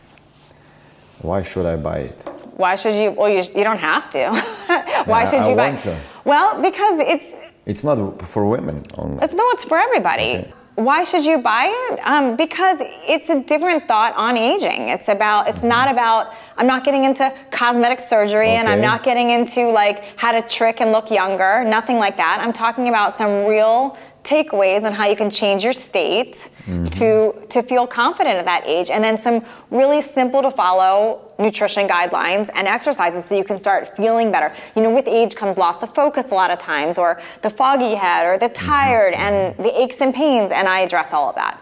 [1.21, 2.17] Why should I buy it?
[2.57, 3.11] Why should you?
[3.11, 4.29] Well, you, you don't have to.
[5.05, 5.75] Why Yeah, should I you buy?
[5.75, 5.97] to.
[6.23, 9.17] Well, because it's It's not for women only.
[9.23, 10.23] it's no, it's for everybody.
[10.37, 10.53] Okay.
[10.75, 11.99] Why should you buy it?
[12.05, 14.89] Um, because it's a different thought on aging.
[14.89, 15.47] It's about.
[15.47, 16.33] It's not about.
[16.57, 20.81] I'm not getting into cosmetic surgery, and I'm not getting into like how to trick
[20.81, 21.63] and look younger.
[21.63, 22.39] Nothing like that.
[22.41, 26.49] I'm talking about some real takeaways on how you can change your state
[26.91, 31.87] to to feel confident at that age, and then some really simple to follow nutrition
[31.87, 34.53] guidelines and exercises so you can start feeling better.
[34.75, 37.95] You know, with age comes loss of focus a lot of times, or the foggy
[37.95, 38.65] head, or the mm-hmm.
[38.65, 39.27] tired, mm-hmm.
[39.27, 41.61] and the aches and pains, and I address all of that.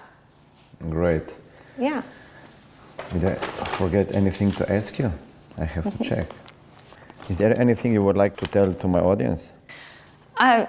[0.90, 1.28] Great.
[1.78, 2.02] Yeah.
[3.12, 3.36] Did I
[3.80, 5.12] forget anything to ask you?
[5.58, 6.04] I have to mm-hmm.
[6.04, 6.28] check.
[7.30, 9.52] Is there anything you would like to tell to my audience?
[10.38, 10.68] Um,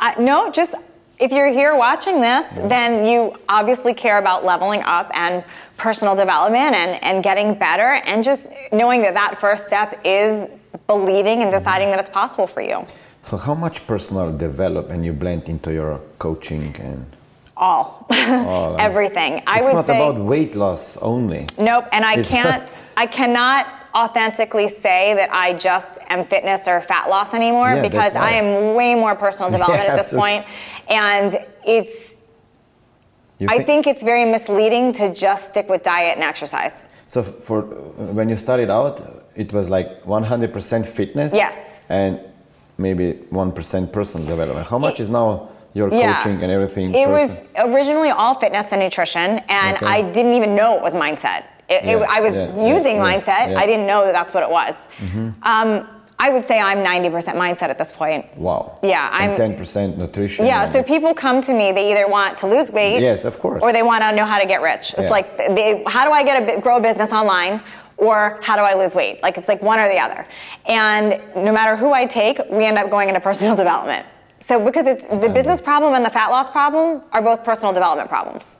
[0.00, 0.74] I, no, just
[1.20, 5.42] if you're here watching this, then you obviously care about leveling up and
[5.76, 10.46] personal development and, and getting better, and just knowing that that first step is
[10.86, 12.84] believing and deciding that it's possible for you.
[13.24, 17.04] So how much personal development you blend into your coaching and
[17.56, 18.06] All,
[18.78, 19.42] everything.
[19.46, 21.46] I it's would not say about weight loss only.
[21.58, 22.82] nope, and I It's- can't.
[22.96, 28.14] I cannot authentically say that I just am fitness or fat loss anymore Yeah, because
[28.14, 30.44] I am way more personal development Yeah, at this point,
[30.88, 31.36] and
[31.66, 32.16] it's
[33.38, 36.84] You I think it's very misleading to just stick with diet and exercise.
[37.06, 37.22] so.
[37.22, 37.58] For
[38.18, 38.94] when you started out,
[39.36, 41.32] it was like 100% fitness.
[41.34, 41.80] Yes.
[41.88, 42.20] And
[42.76, 44.66] maybe 1% personal development.
[44.66, 46.86] How much is now your coaching and everything?
[46.94, 47.30] It person- was
[47.74, 49.30] originally all fitness and nutrition,
[49.62, 49.86] and Okay.
[49.86, 51.42] I didn't even know it was mindset.
[51.68, 53.50] It, it- I was yeah, yeah, using yeah, mindset.
[53.52, 53.58] yeah.
[53.58, 54.88] I didn't know that that's what it was.
[55.42, 55.86] Um,
[56.20, 58.26] I would say I'm 90% mindset at this point.
[58.36, 58.74] Wow.
[58.82, 60.46] Yeah, I'm- And 10% nutrition.
[60.46, 63.00] Yeah, so people come to me, they either want to lose weight.
[63.00, 63.62] Yes, of course.
[63.62, 64.94] Or they want to know how to get rich.
[64.94, 65.10] It's Yeah.
[65.10, 67.62] like, they, how do I get a, grow a business online?
[67.98, 69.22] Or how do I lose weight?
[69.22, 70.24] Like, it's like one or the other.
[70.66, 74.04] And no matter who I take, we end up going into personal development.
[74.40, 78.08] So, because it's the business problem and the fat loss problem are both personal development
[78.08, 78.58] problems.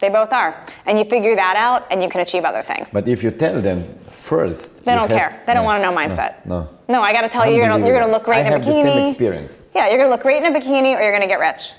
[0.00, 0.62] They both are.
[0.86, 2.92] And you figure that out and you can achieve other things.
[2.92, 5.42] But if you tell them first, they don't have- care.
[5.46, 6.46] They don't no, want to know mindset.
[6.46, 6.68] No.
[6.88, 8.58] No, I got to tell you, you're gonna, you're gonna look great I in a
[8.58, 8.64] bikini.
[8.64, 8.84] have bikini.
[8.84, 11.40] the same experience, Yeah, you're gonna look great in a bikini or you're gonna get
[11.40, 11.72] rich.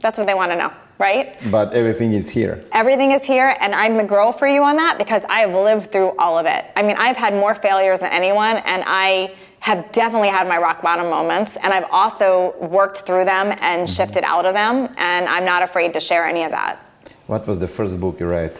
[0.00, 1.36] That's what they want to know, right?
[1.50, 2.62] but everything is here.
[2.72, 5.90] Everything is here, and I'm the girl for you on that because I have lived
[5.92, 6.66] through all of it.
[6.76, 10.82] I mean, I've had more failures than anyone, and I have definitely had my rock
[10.82, 13.94] bottom moments, and I've also worked through them and mm-hmm.
[13.94, 16.84] shifted out of them, and I'm not afraid to share any of that.
[17.26, 18.52] What was the first book you read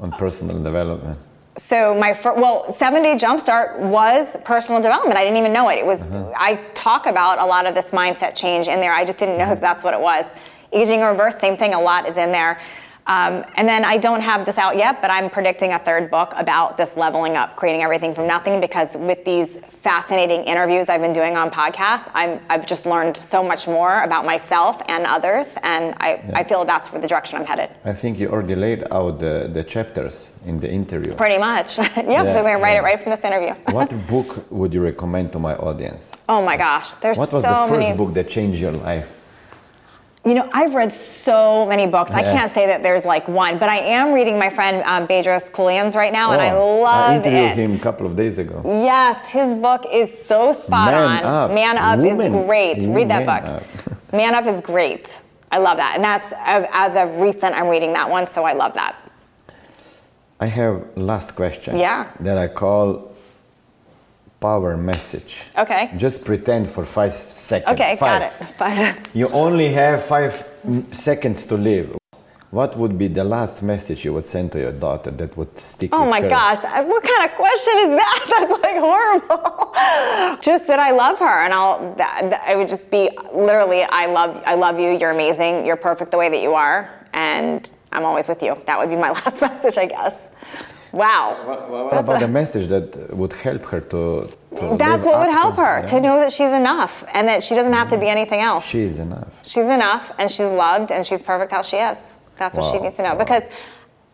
[0.00, 1.18] on personal development?
[1.56, 5.18] So my first, well, seven day jumpstart was personal development.
[5.18, 5.78] I didn't even know it.
[5.78, 6.32] It was mm-hmm.
[6.34, 8.92] I talk about a lot of this mindset change in there.
[8.92, 10.32] I just didn't know if that's what it was.
[10.72, 11.74] Aging in reverse, same thing.
[11.74, 12.58] A lot is in there.
[13.06, 16.32] Um, and then I don't have this out yet, but I'm predicting a third book
[16.36, 18.60] about this leveling up, creating everything from nothing.
[18.60, 23.42] Because with these fascinating interviews I've been doing on podcasts, I'm, I've just learned so
[23.42, 27.44] much more about myself and others, and I, I feel that's for the direction I'm
[27.46, 27.70] headed.
[27.84, 31.14] I think you already laid out the, the chapters in the interview.
[31.14, 31.78] Pretty much.
[31.78, 31.96] yep.
[31.96, 32.78] so we're gonna write yeah.
[32.78, 33.54] it right from this interview.
[33.72, 36.12] what book would you recommend to my audience?
[36.28, 37.96] Oh my gosh, there's What was so the first many.
[37.96, 39.21] book that changed your life?
[40.24, 42.12] You know, I've read so many books.
[42.12, 45.50] I can't say that there's like one, but I am reading my friend um, Bedros
[45.50, 47.28] Keuilian's right now, and I love it.
[47.28, 47.70] I interviewed it.
[47.70, 48.62] him a couple of days ago.
[48.64, 51.24] Yes, his book is so spot Man on.
[51.24, 51.50] Up.
[51.50, 52.82] Man Up Woman- is great.
[52.82, 53.62] Read that Man book.
[53.62, 53.62] Up.
[54.12, 55.20] Man Up is great.
[55.50, 57.56] I love that, and that's as of recent.
[57.56, 58.94] I'm reading that one, so I love that.
[60.38, 61.76] I have last question.
[61.76, 62.12] Yeah.
[62.20, 63.11] That I call
[64.48, 65.32] power message.
[65.64, 65.82] Okay.
[65.96, 67.72] Just pretend for five seconds.
[67.80, 68.32] Okay, got it.
[68.32, 68.74] Five.
[68.76, 68.96] Five.
[69.20, 70.34] You only have five
[70.92, 71.88] seconds to live.
[72.50, 75.88] What would be the last message you would send to your daughter that would stick
[75.92, 76.28] Oh my her?
[76.28, 76.60] gosh,
[76.92, 78.18] what kind of question is that?
[78.32, 79.40] That's like horrible.
[80.48, 81.76] just that I love her, and I'll.
[82.00, 83.02] That, that I would just be
[83.48, 84.90] literally, I love, I love you.
[85.00, 85.64] You're amazing.
[85.66, 88.52] You're perfect the way that you are, and I'm always with you.
[88.66, 90.28] That would be my last message, I guess.
[90.92, 91.34] Wow.
[91.44, 94.28] What, what about a message that would help her to?
[94.56, 95.86] to That's live what would help her yeah.
[95.86, 98.66] to know that she's enough and that she doesn't have to be anything else.
[98.66, 99.28] She's enough.
[99.42, 102.12] she's enough and she's loved and she's perfect how she is.
[102.36, 103.12] That's what she needs to know.
[103.14, 103.18] Wow.
[103.24, 103.44] Because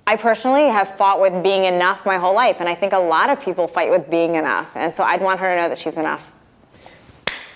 [0.07, 3.29] I personally have fought with being enough my whole life, and I think a lot
[3.29, 4.74] of people fight with being enough.
[4.74, 6.33] And so I'd want her to know that she's enough.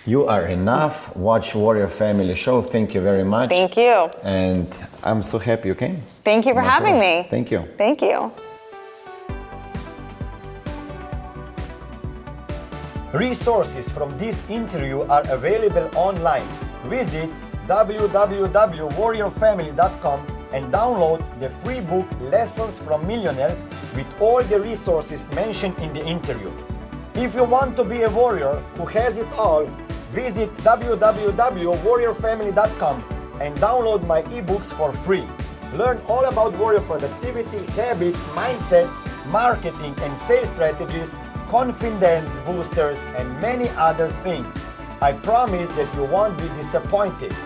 [0.05, 1.15] You are enough.
[1.17, 2.61] Watch Warrior Family Show.
[2.61, 3.49] Thank you very much.
[3.49, 4.11] Thank you.
[4.23, 4.67] And
[5.03, 6.03] I'm so happy you came.
[6.25, 7.23] Thank you for No having problem.
[7.23, 7.29] me.
[7.31, 7.61] Thank you.
[7.79, 8.33] Thank you.
[13.13, 16.49] Resources from this interview are available online.
[16.85, 17.29] Visit
[17.69, 23.63] www.warriorfamily.com and download the free book Lessons from Millionaires
[23.95, 26.51] with all the resources mentioned in the interview.
[27.15, 29.67] If you want to be a warrior who has it all,
[30.13, 33.05] visit www.warriorfamily.com
[33.43, 35.27] and download my ebooks for free.
[35.75, 38.89] Learn all about warrior productivity, habits, mindset,
[39.27, 41.13] marketing and sales strategies,
[41.53, 44.49] confidence boosters, and many other things.
[45.03, 47.37] I promise that you won't be disappointed.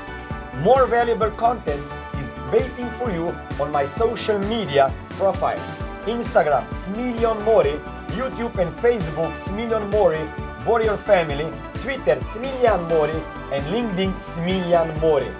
[0.62, 1.82] More valuable content
[2.22, 5.68] is waiting for you on my social media profiles
[6.06, 7.74] Instagram, Smiljan Mori,
[8.14, 10.22] YouTube and Facebook, Smiljan Mori,
[10.64, 11.50] Warrior Family,
[11.82, 13.18] Twitter, Smiljan Mori,
[13.50, 15.30] and LinkedIn, Smiljan Mori.